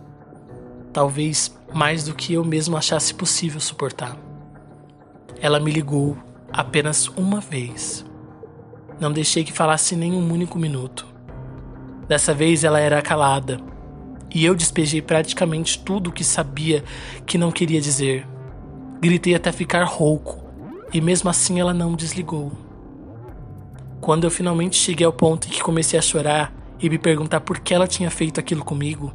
Talvez 0.90 1.54
mais 1.70 2.02
do 2.04 2.14
que 2.14 2.32
eu 2.32 2.46
mesmo 2.46 2.78
achasse 2.78 3.12
possível 3.12 3.60
suportar. 3.60 4.16
Ela 5.38 5.60
me 5.60 5.70
ligou 5.70 6.16
apenas 6.50 7.08
uma 7.08 7.42
vez. 7.42 8.08
Não 9.00 9.10
deixei 9.10 9.42
que 9.42 9.52
falasse 9.52 9.96
nem 9.96 10.12
um 10.12 10.30
único 10.30 10.58
minuto. 10.58 11.06
Dessa 12.06 12.34
vez 12.34 12.64
ela 12.64 12.78
era 12.78 13.00
calada, 13.00 13.58
e 14.32 14.44
eu 14.44 14.54
despejei 14.54 15.00
praticamente 15.00 15.78
tudo 15.78 16.10
o 16.10 16.12
que 16.12 16.22
sabia 16.22 16.84
que 17.24 17.38
não 17.38 17.50
queria 17.50 17.80
dizer. 17.80 18.28
Gritei 19.00 19.34
até 19.34 19.50
ficar 19.50 19.84
rouco, 19.84 20.44
e 20.92 21.00
mesmo 21.00 21.30
assim 21.30 21.58
ela 21.58 21.72
não 21.72 21.94
desligou. 21.94 22.52
Quando 24.02 24.24
eu 24.24 24.30
finalmente 24.30 24.76
cheguei 24.76 25.06
ao 25.06 25.12
ponto 25.14 25.48
em 25.48 25.50
que 25.50 25.62
comecei 25.62 25.98
a 25.98 26.02
chorar 26.02 26.52
e 26.78 26.90
me 26.90 26.98
perguntar 26.98 27.40
por 27.40 27.58
que 27.58 27.72
ela 27.72 27.86
tinha 27.86 28.10
feito 28.10 28.38
aquilo 28.38 28.64
comigo, 28.64 29.14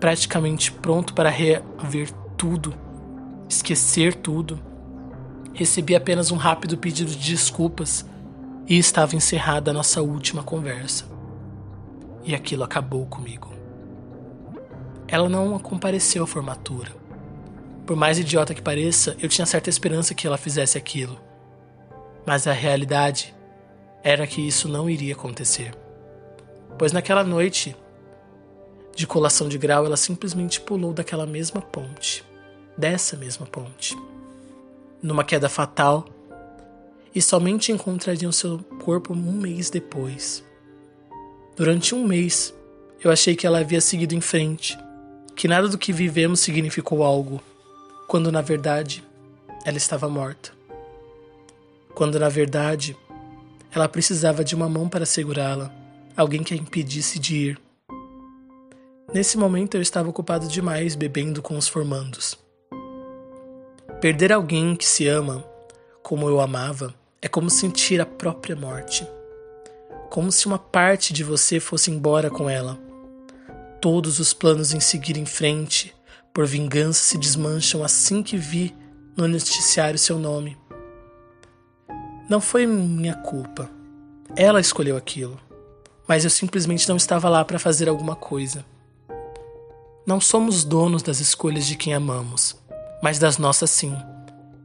praticamente 0.00 0.72
pronto 0.72 1.14
para 1.14 1.30
rever 1.30 2.10
tudo, 2.36 2.74
esquecer 3.48 4.14
tudo, 4.14 4.58
recebi 5.54 5.94
apenas 5.94 6.32
um 6.32 6.36
rápido 6.36 6.76
pedido 6.76 7.12
de 7.12 7.30
desculpas 7.30 8.10
e 8.72 8.78
estava 8.78 9.14
encerrada 9.14 9.70
a 9.70 9.74
nossa 9.74 10.00
última 10.00 10.42
conversa. 10.42 11.04
E 12.24 12.34
aquilo 12.34 12.64
acabou 12.64 13.04
comigo. 13.04 13.52
Ela 15.06 15.28
não 15.28 15.58
compareceu 15.58 16.24
à 16.24 16.26
formatura. 16.26 16.90
Por 17.84 17.94
mais 17.94 18.18
idiota 18.18 18.54
que 18.54 18.62
pareça, 18.62 19.14
eu 19.20 19.28
tinha 19.28 19.44
certa 19.44 19.68
esperança 19.68 20.14
que 20.14 20.26
ela 20.26 20.38
fizesse 20.38 20.78
aquilo. 20.78 21.20
Mas 22.24 22.46
a 22.46 22.52
realidade 22.54 23.34
era 24.02 24.26
que 24.26 24.40
isso 24.40 24.66
não 24.68 24.88
iria 24.88 25.12
acontecer. 25.12 25.74
Pois 26.78 26.92
naquela 26.92 27.22
noite 27.22 27.76
de 28.96 29.06
colação 29.06 29.50
de 29.50 29.58
grau, 29.58 29.84
ela 29.84 29.98
simplesmente 29.98 30.62
pulou 30.62 30.94
daquela 30.94 31.26
mesma 31.26 31.60
ponte, 31.60 32.24
dessa 32.74 33.18
mesma 33.18 33.44
ponte, 33.44 33.94
numa 35.02 35.24
queda 35.24 35.50
fatal, 35.50 36.06
e 37.14 37.20
somente 37.20 37.72
encontrariam 37.72 38.32
seu 38.32 38.58
corpo 38.84 39.12
um 39.12 39.32
mês 39.32 39.70
depois. 39.70 40.42
Durante 41.56 41.94
um 41.94 42.06
mês, 42.06 42.54
eu 43.02 43.10
achei 43.10 43.36
que 43.36 43.46
ela 43.46 43.60
havia 43.60 43.80
seguido 43.80 44.14
em 44.14 44.20
frente, 44.20 44.78
que 45.36 45.48
nada 45.48 45.68
do 45.68 45.78
que 45.78 45.92
vivemos 45.92 46.40
significou 46.40 47.02
algo, 47.02 47.40
quando 48.08 48.32
na 48.32 48.40
verdade 48.40 49.04
ela 49.64 49.76
estava 49.76 50.08
morta. 50.08 50.52
Quando 51.94 52.18
na 52.18 52.28
verdade 52.28 52.96
ela 53.70 53.88
precisava 53.88 54.44
de 54.44 54.54
uma 54.54 54.68
mão 54.68 54.88
para 54.88 55.06
segurá-la, 55.06 55.72
alguém 56.16 56.42
que 56.42 56.54
a 56.54 56.56
impedisse 56.56 57.18
de 57.18 57.36
ir. 57.36 57.60
Nesse 59.12 59.36
momento 59.36 59.76
eu 59.76 59.82
estava 59.82 60.08
ocupado 60.08 60.48
demais 60.48 60.94
bebendo 60.94 61.42
com 61.42 61.56
os 61.56 61.68
formandos. 61.68 62.38
Perder 64.00 64.32
alguém 64.32 64.74
que 64.74 64.86
se 64.86 65.06
ama, 65.06 65.44
como 66.02 66.28
eu 66.28 66.40
amava, 66.40 66.94
é 67.22 67.28
como 67.28 67.48
sentir 67.48 68.00
a 68.00 68.06
própria 68.06 68.56
morte. 68.56 69.06
Como 70.10 70.32
se 70.32 70.46
uma 70.46 70.58
parte 70.58 71.12
de 71.12 71.22
você 71.22 71.60
fosse 71.60 71.88
embora 71.88 72.28
com 72.28 72.50
ela. 72.50 72.76
Todos 73.80 74.18
os 74.18 74.34
planos 74.34 74.74
em 74.74 74.80
seguir 74.80 75.16
em 75.16 75.24
frente, 75.24 75.94
por 76.34 76.44
vingança, 76.46 77.00
se 77.00 77.16
desmancham 77.16 77.84
assim 77.84 78.22
que 78.22 78.36
vi 78.36 78.76
no 79.16 79.28
noticiário 79.28 79.98
seu 79.98 80.18
nome. 80.18 80.58
Não 82.28 82.40
foi 82.40 82.66
minha 82.66 83.14
culpa. 83.14 83.70
Ela 84.34 84.60
escolheu 84.60 84.96
aquilo. 84.96 85.38
Mas 86.08 86.24
eu 86.24 86.30
simplesmente 86.30 86.88
não 86.88 86.96
estava 86.96 87.28
lá 87.28 87.44
para 87.44 87.58
fazer 87.58 87.88
alguma 87.88 88.16
coisa. 88.16 88.64
Não 90.04 90.20
somos 90.20 90.64
donos 90.64 91.02
das 91.02 91.20
escolhas 91.20 91.64
de 91.64 91.76
quem 91.76 91.94
amamos, 91.94 92.56
mas 93.00 93.20
das 93.20 93.38
nossas 93.38 93.70
sim. 93.70 93.96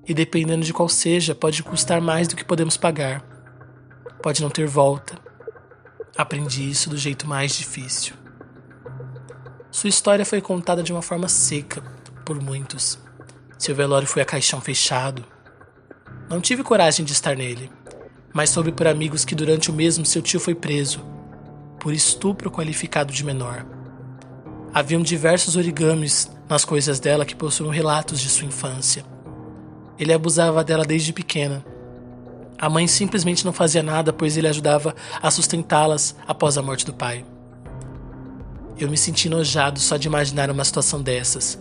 E 0.08 0.14
dependendo 0.14 0.66
de 0.66 0.72
qual 0.72 0.88
seja, 0.88 1.36
pode 1.36 1.62
custar 1.62 2.00
mais 2.00 2.28
do 2.28 2.36
que 2.36 2.46
podemos 2.46 2.78
pagar. 2.78 3.22
Pode 4.24 4.42
não 4.42 4.50
ter 4.50 4.66
volta. 4.66 5.20
Aprendi 6.18 6.70
isso 6.70 6.90
do 6.90 6.98
jeito 6.98 7.28
mais 7.28 7.56
difícil. 7.56 8.16
Sua 9.70 9.90
história 9.90 10.26
foi 10.26 10.42
contada 10.42 10.82
de 10.82 10.94
uma 10.94 11.02
forma 11.02 11.28
seca 11.28 11.82
por 12.26 12.42
muitos. 12.42 12.98
Seu 13.60 13.76
velório 13.76 14.08
foi 14.08 14.22
a 14.22 14.26
caixão 14.26 14.62
fechado. 14.62 15.26
Não 16.30 16.40
tive 16.40 16.64
coragem 16.64 17.06
de 17.06 17.12
estar 17.12 17.36
nele, 17.36 17.70
mas 18.34 18.50
soube 18.50 18.72
por 18.72 18.88
amigos 18.88 19.26
que 19.26 19.36
durante 19.36 19.70
o 19.70 19.74
mesmo 19.74 20.06
seu 20.06 20.22
tio 20.22 20.40
foi 20.40 20.56
preso 20.56 21.04
por 21.80 21.94
estupro 21.94 22.50
qualificado 22.50 23.14
de 23.14 23.24
menor. 23.24 23.66
Haviam 24.74 25.02
diversos 25.02 25.56
origamis 25.56 26.32
nas 26.50 26.66
coisas 26.66 27.00
dela 27.00 27.26
que 27.26 27.36
possuíam 27.36 27.72
relatos 27.72 28.20
de 28.20 28.30
sua 28.30 28.48
infância. 28.48 29.06
Ele 30.00 30.14
abusava 30.14 30.64
dela 30.64 30.86
desde 30.86 31.14
pequena. 31.14 31.66
A 32.58 32.70
mãe 32.70 32.88
simplesmente 32.88 33.46
não 33.46 33.54
fazia 33.54 33.84
nada, 33.84 34.12
pois 34.12 34.38
ele 34.38 34.48
ajudava 34.48 34.96
a 35.22 35.30
sustentá-las 35.30 36.16
após 36.28 36.58
a 36.58 36.62
morte 36.62 36.86
do 36.86 36.94
pai. 36.94 37.26
Eu 38.80 38.90
me 38.90 38.98
senti 38.98 39.30
nojado 39.30 39.80
só 39.80 39.98
de 39.98 40.08
imaginar 40.08 40.50
uma 40.50 40.64
situação 40.64 41.02
dessas. 41.02 41.60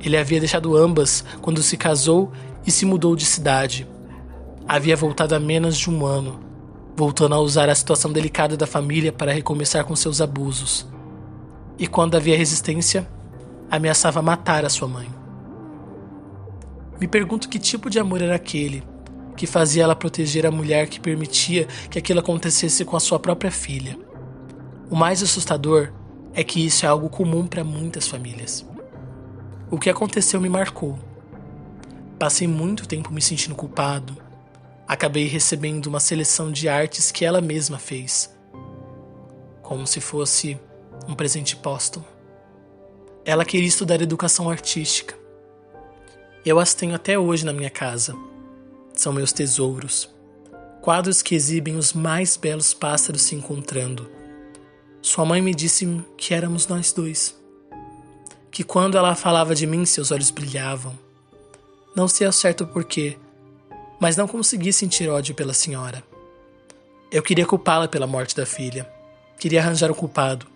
Ele 0.00 0.16
havia 0.16 0.40
deixado 0.40 0.76
ambas 0.76 1.24
quando 1.40 1.62
se 1.62 1.76
casou 1.76 2.32
e 2.66 2.70
se 2.70 2.84
mudou 2.84 3.16
de 3.16 3.24
cidade. 3.24 3.86
Havia 4.66 4.96
voltado 4.96 5.34
há 5.34 5.40
menos 5.40 5.76
de 5.76 5.90
um 5.90 6.04
ano, 6.04 6.40
voltando 6.96 7.34
a 7.34 7.40
usar 7.40 7.68
a 7.68 7.74
situação 7.74 8.12
delicada 8.12 8.56
da 8.56 8.66
família 8.66 9.12
para 9.12 9.32
recomeçar 9.32 9.84
com 9.84 9.94
seus 9.94 10.20
abusos 10.20 10.86
e 11.78 11.86
quando 11.86 12.14
havia 12.14 12.36
resistência, 12.36 13.08
ameaçava 13.70 14.22
matar 14.22 14.64
a 14.64 14.68
sua 14.68 14.88
mãe. 14.88 15.08
Me 17.00 17.08
pergunto 17.08 17.48
que 17.48 17.58
tipo 17.58 17.90
de 17.90 17.98
amor 17.98 18.22
era 18.22 18.34
aquele 18.34 18.82
que 19.36 19.46
fazia 19.46 19.82
ela 19.82 19.96
proteger 19.96 20.46
a 20.46 20.50
mulher 20.50 20.88
que 20.88 21.00
permitia 21.00 21.66
que 21.90 21.98
aquilo 21.98 22.20
acontecesse 22.20 22.84
com 22.84 22.96
a 22.96 23.00
sua 23.00 23.18
própria 23.18 23.50
filha. 23.50 23.98
O 24.90 24.94
mais 24.94 25.22
assustador 25.22 25.92
é 26.32 26.44
que 26.44 26.64
isso 26.64 26.86
é 26.86 26.88
algo 26.88 27.08
comum 27.08 27.46
para 27.46 27.64
muitas 27.64 28.06
famílias. 28.06 28.64
O 29.70 29.78
que 29.78 29.90
aconteceu 29.90 30.40
me 30.40 30.48
marcou. 30.48 30.98
Passei 32.18 32.46
muito 32.46 32.86
tempo 32.86 33.12
me 33.12 33.20
sentindo 33.20 33.54
culpado. 33.54 34.16
Acabei 34.86 35.26
recebendo 35.26 35.86
uma 35.86 35.98
seleção 35.98 36.52
de 36.52 36.68
artes 36.68 37.10
que 37.10 37.24
ela 37.24 37.40
mesma 37.40 37.78
fez, 37.78 38.32
como 39.62 39.86
se 39.86 40.00
fosse 40.00 40.60
um 41.08 41.14
presente 41.14 41.56
póstumo. 41.56 42.04
Ela 43.24 43.44
queria 43.44 43.66
estudar 43.66 44.00
educação 44.02 44.50
artística. 44.50 45.23
Eu 46.44 46.58
as 46.58 46.74
tenho 46.74 46.94
até 46.94 47.18
hoje 47.18 47.44
na 47.44 47.52
minha 47.52 47.70
casa. 47.70 48.14
São 48.94 49.12
meus 49.12 49.32
tesouros. 49.32 50.08
Quadros 50.82 51.22
que 51.22 51.34
exibem 51.34 51.76
os 51.76 51.92
mais 51.92 52.36
belos 52.36 52.74
pássaros 52.74 53.22
se 53.22 53.34
encontrando. 53.34 54.10
Sua 55.00 55.24
mãe 55.24 55.40
me 55.40 55.54
disse 55.54 55.86
que 56.16 56.34
éramos 56.34 56.66
nós 56.66 56.92
dois. 56.92 57.34
Que 58.50 58.62
quando 58.62 58.96
ela 58.98 59.14
falava 59.14 59.54
de 59.54 59.66
mim, 59.66 59.84
seus 59.84 60.10
olhos 60.10 60.30
brilhavam. 60.30 60.98
Não 61.96 62.06
sei 62.06 62.26
ao 62.26 62.32
certo 62.32 62.66
porquê, 62.66 63.16
mas 63.98 64.16
não 64.16 64.28
consegui 64.28 64.72
sentir 64.72 65.08
ódio 65.08 65.34
pela 65.34 65.54
senhora. 65.54 66.02
Eu 67.10 67.22
queria 67.22 67.46
culpá-la 67.46 67.88
pela 67.88 68.06
morte 68.06 68.36
da 68.36 68.44
filha. 68.44 68.88
Queria 69.38 69.60
arranjar 69.60 69.90
o 69.90 69.94
culpado 69.94 70.54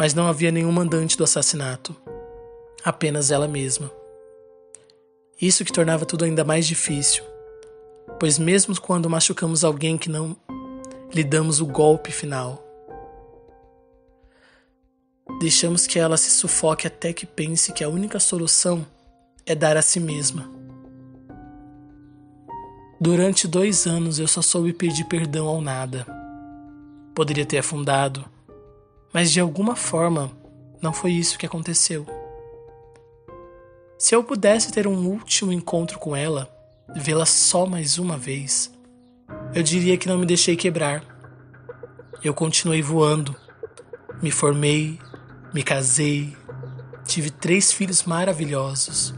mas 0.00 0.14
não 0.14 0.26
havia 0.26 0.50
nenhum 0.50 0.72
mandante 0.72 1.14
do 1.14 1.24
assassinato, 1.24 1.94
apenas 2.82 3.30
ela 3.30 3.46
mesma. 3.46 3.92
Isso 5.40 5.64
que 5.64 5.72
tornava 5.72 6.04
tudo 6.04 6.26
ainda 6.26 6.44
mais 6.44 6.66
difícil, 6.66 7.24
pois, 8.18 8.38
mesmo 8.38 8.78
quando 8.78 9.08
machucamos 9.08 9.64
alguém 9.64 9.96
que 9.96 10.10
não 10.10 10.36
lhe 11.14 11.24
damos 11.24 11.60
o 11.60 11.66
golpe 11.66 12.12
final, 12.12 12.62
deixamos 15.40 15.86
que 15.86 15.98
ela 15.98 16.18
se 16.18 16.30
sufoque 16.30 16.86
até 16.86 17.14
que 17.14 17.24
pense 17.24 17.72
que 17.72 17.82
a 17.82 17.88
única 17.88 18.20
solução 18.20 18.86
é 19.46 19.54
dar 19.54 19.78
a 19.78 19.82
si 19.82 19.98
mesma. 19.98 20.50
Durante 23.00 23.48
dois 23.48 23.86
anos 23.86 24.18
eu 24.18 24.28
só 24.28 24.42
soube 24.42 24.74
pedir 24.74 25.04
perdão 25.04 25.48
ao 25.48 25.62
nada. 25.62 26.06
Poderia 27.14 27.46
ter 27.46 27.56
afundado, 27.56 28.26
mas 29.10 29.32
de 29.32 29.40
alguma 29.40 29.74
forma, 29.74 30.30
não 30.82 30.92
foi 30.92 31.12
isso 31.12 31.38
que 31.38 31.46
aconteceu. 31.46 32.19
Se 34.00 34.14
eu 34.14 34.24
pudesse 34.24 34.72
ter 34.72 34.86
um 34.86 35.06
último 35.06 35.52
encontro 35.52 35.98
com 35.98 36.16
ela, 36.16 36.50
vê-la 36.96 37.26
só 37.26 37.66
mais 37.66 37.98
uma 37.98 38.16
vez, 38.16 38.72
eu 39.54 39.62
diria 39.62 39.98
que 39.98 40.08
não 40.08 40.16
me 40.16 40.24
deixei 40.24 40.56
quebrar. 40.56 41.04
Eu 42.24 42.32
continuei 42.32 42.80
voando, 42.80 43.36
me 44.22 44.30
formei, 44.30 44.98
me 45.52 45.62
casei, 45.62 46.34
tive 47.04 47.30
três 47.30 47.70
filhos 47.70 48.04
maravilhosos. 48.04 49.14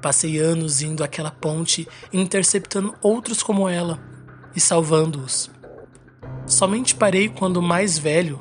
Passei 0.00 0.38
anos 0.38 0.80
indo 0.80 1.02
àquela 1.02 1.32
ponte 1.32 1.88
interceptando 2.12 2.94
outros 3.02 3.42
como 3.42 3.68
ela 3.68 4.00
e 4.54 4.60
salvando-os. 4.60 5.50
Somente 6.46 6.94
parei 6.94 7.28
quando 7.28 7.60
mais 7.60 7.98
velho 7.98 8.40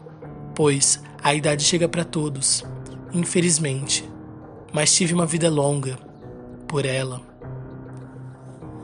pois 0.54 1.02
a 1.24 1.34
idade 1.34 1.64
chega 1.64 1.90
para 1.90 2.04
todos, 2.04 2.64
infelizmente. 3.12 4.13
Mas 4.74 4.94
tive 4.94 5.14
uma 5.14 5.26
vida 5.26 5.50
longa 5.50 5.98
por 6.68 6.86
ela. 6.86 7.22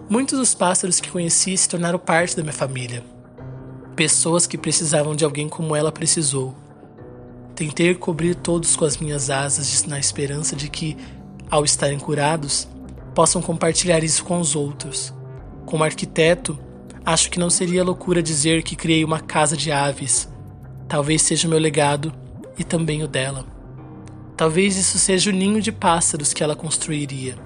Muitos 0.10 0.40
dos 0.40 0.54
pássaros 0.54 1.00
que 1.00 1.12
conheci 1.12 1.58
se 1.58 1.68
tornaram 1.68 2.00
parte 2.00 2.38
da 2.38 2.44
minha 2.44 2.54
família. 2.54 3.04
Pessoas 3.96 4.48
que 4.48 4.58
precisavam 4.58 5.16
de 5.16 5.26
alguém 5.26 5.50
como 5.50 5.76
ela 5.76 5.92
precisou. 5.92 6.56
Tentei 7.56 7.94
cobrir 7.96 8.36
todos 8.36 8.76
com 8.76 8.86
as 8.86 8.98
minhas 8.98 9.30
asas 9.30 9.84
na 9.86 10.00
esperança 10.00 10.56
de 10.56 10.70
que, 10.70 10.96
ao 11.50 11.66
estarem 11.66 12.00
curados, 12.00 12.68
possam 13.14 13.42
compartilhar 13.42 14.04
isso 14.04 14.24
com 14.24 14.40
os 14.40 14.56
outros. 14.56 15.14
Como 15.66 15.84
arquiteto, 15.84 16.58
acho 17.06 17.30
que 17.30 17.40
não 17.40 17.50
seria 17.50 17.84
loucura 17.84 18.24
dizer 18.24 18.64
que 18.64 18.76
criei 18.76 19.04
uma 19.04 19.20
casa 19.20 19.58
de 19.58 19.72
aves 19.72 20.30
Talvez 20.90 21.22
seja 21.22 21.48
o 21.48 21.52
meu 21.52 21.60
legado 21.60 22.12
e 22.58 22.64
também 22.64 23.04
o 23.04 23.08
dela. 23.08 23.46
Talvez 24.40 24.78
isso 24.78 24.98
seja 24.98 25.32
o 25.32 25.34
ninho 25.34 25.62
de 25.62 25.70
pássaros 25.70 26.32
que 26.32 26.42
ela 26.42 26.56
construiria. 26.56 27.38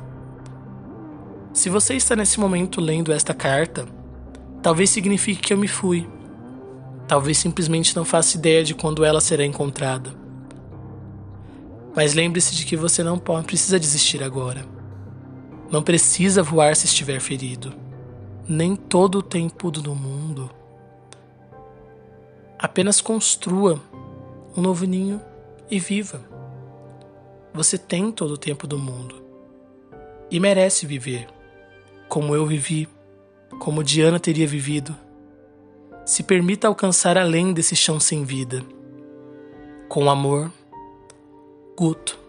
Se 1.51 1.67
você 1.67 1.95
está 1.95 2.15
nesse 2.15 2.39
momento 2.39 2.79
lendo 2.79 3.11
esta 3.11 3.33
carta, 3.33 3.87
talvez 4.61 4.91
signifique 4.91 5.41
que 5.41 5.51
eu 5.51 5.57
me 5.57 5.67
fui. 5.67 6.07
Talvez 7.07 7.39
simplesmente 7.39 7.95
não 7.95 8.05
faça 8.05 8.37
ideia 8.37 8.63
de 8.63 8.75
quando 8.75 9.03
ela 9.03 9.19
será 9.19 9.43
encontrada. 9.43 10.13
Mas 11.95 12.13
lembre-se 12.13 12.53
de 12.53 12.63
que 12.63 12.77
você 12.77 13.01
não 13.01 13.17
precisa 13.17 13.79
desistir 13.79 14.21
agora. 14.21 14.63
Não 15.71 15.81
precisa 15.81 16.43
voar 16.43 16.75
se 16.75 16.85
estiver 16.85 17.19
ferido. 17.19 17.73
Nem 18.47 18.75
todo 18.75 19.17
o 19.17 19.23
tempo 19.23 19.71
do 19.71 19.95
mundo. 19.95 20.47
Apenas 22.59 23.01
construa 23.01 23.81
um 24.55 24.61
novo 24.61 24.85
ninho 24.85 25.19
e 25.71 25.79
viva. 25.79 26.32
Você 27.53 27.77
tem 27.77 28.11
todo 28.11 28.31
o 28.31 28.37
tempo 28.37 28.65
do 28.65 28.79
mundo 28.79 29.23
e 30.31 30.39
merece 30.39 30.87
viver 30.87 31.27
como 32.09 32.35
eu 32.35 32.45
vivi, 32.45 32.87
como 33.59 33.83
Diana 33.83 34.19
teria 34.19 34.47
vivido. 34.47 34.95
Se 36.05 36.23
permita 36.23 36.67
alcançar 36.67 37.17
além 37.17 37.53
desse 37.53 37.75
chão 37.75 37.99
sem 37.99 38.23
vida. 38.23 38.63
Com 39.87 40.09
amor, 40.09 40.51
Guto. 41.77 42.19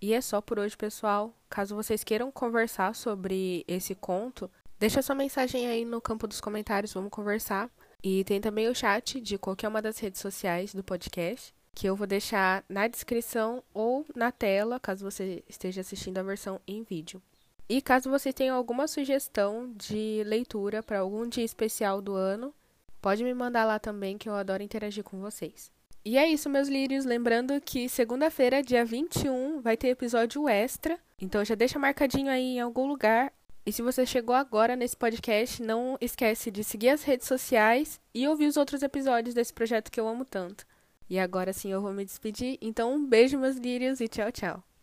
E 0.00 0.12
é 0.12 0.20
só 0.20 0.40
por 0.40 0.58
hoje, 0.58 0.76
pessoal. 0.76 1.32
Caso 1.48 1.74
vocês 1.74 2.04
queiram 2.04 2.30
conversar 2.30 2.94
sobre 2.94 3.64
esse 3.66 3.94
conto, 3.94 4.50
Deixa 4.84 5.00
sua 5.00 5.14
mensagem 5.14 5.66
aí 5.66 5.82
no 5.82 5.98
campo 5.98 6.26
dos 6.26 6.42
comentários, 6.42 6.92
vamos 6.92 7.08
conversar. 7.08 7.70
E 8.02 8.22
tem 8.24 8.38
também 8.38 8.68
o 8.68 8.74
chat 8.74 9.18
de 9.18 9.38
qualquer 9.38 9.66
uma 9.66 9.80
das 9.80 9.98
redes 9.98 10.20
sociais 10.20 10.74
do 10.74 10.84
podcast, 10.84 11.54
que 11.74 11.86
eu 11.86 11.96
vou 11.96 12.06
deixar 12.06 12.62
na 12.68 12.86
descrição 12.86 13.64
ou 13.72 14.04
na 14.14 14.30
tela, 14.30 14.78
caso 14.78 15.02
você 15.02 15.42
esteja 15.48 15.80
assistindo 15.80 16.18
a 16.18 16.22
versão 16.22 16.60
em 16.68 16.82
vídeo. 16.82 17.22
E 17.66 17.80
caso 17.80 18.10
você 18.10 18.30
tenha 18.30 18.52
alguma 18.52 18.86
sugestão 18.86 19.72
de 19.74 20.22
leitura 20.26 20.82
para 20.82 20.98
algum 20.98 21.26
dia 21.26 21.44
especial 21.44 22.02
do 22.02 22.14
ano, 22.14 22.52
pode 23.00 23.24
me 23.24 23.32
mandar 23.32 23.64
lá 23.64 23.78
também, 23.78 24.18
que 24.18 24.28
eu 24.28 24.34
adoro 24.34 24.62
interagir 24.62 25.02
com 25.02 25.18
vocês. 25.18 25.72
E 26.04 26.18
é 26.18 26.28
isso, 26.28 26.50
meus 26.50 26.68
lírios. 26.68 27.06
Lembrando 27.06 27.58
que 27.58 27.88
segunda-feira, 27.88 28.62
dia 28.62 28.84
21, 28.84 29.62
vai 29.62 29.78
ter 29.78 29.88
episódio 29.88 30.46
extra. 30.46 30.98
Então 31.18 31.42
já 31.42 31.54
deixa 31.54 31.78
marcadinho 31.78 32.30
aí 32.30 32.56
em 32.56 32.60
algum 32.60 32.86
lugar 32.86 33.32
e 33.66 33.72
se 33.72 33.80
você 33.80 34.04
chegou 34.04 34.34
agora 34.34 34.76
nesse 34.76 34.96
podcast, 34.96 35.62
não 35.62 35.96
esquece 36.00 36.50
de 36.50 36.62
seguir 36.62 36.90
as 36.90 37.02
redes 37.02 37.26
sociais 37.26 37.98
e 38.14 38.28
ouvir 38.28 38.46
os 38.46 38.56
outros 38.56 38.82
episódios 38.82 39.34
desse 39.34 39.54
projeto 39.54 39.90
que 39.90 39.98
eu 39.98 40.06
amo 40.06 40.24
tanto. 40.24 40.66
E 41.08 41.18
agora 41.18 41.52
sim 41.52 41.70
eu 41.70 41.80
vou 41.80 41.92
me 41.92 42.04
despedir. 42.04 42.58
Então, 42.60 42.94
um 42.94 43.06
beijo, 43.06 43.38
meus 43.38 43.56
lírios, 43.56 44.00
e 44.00 44.08
tchau, 44.08 44.30
tchau. 44.30 44.73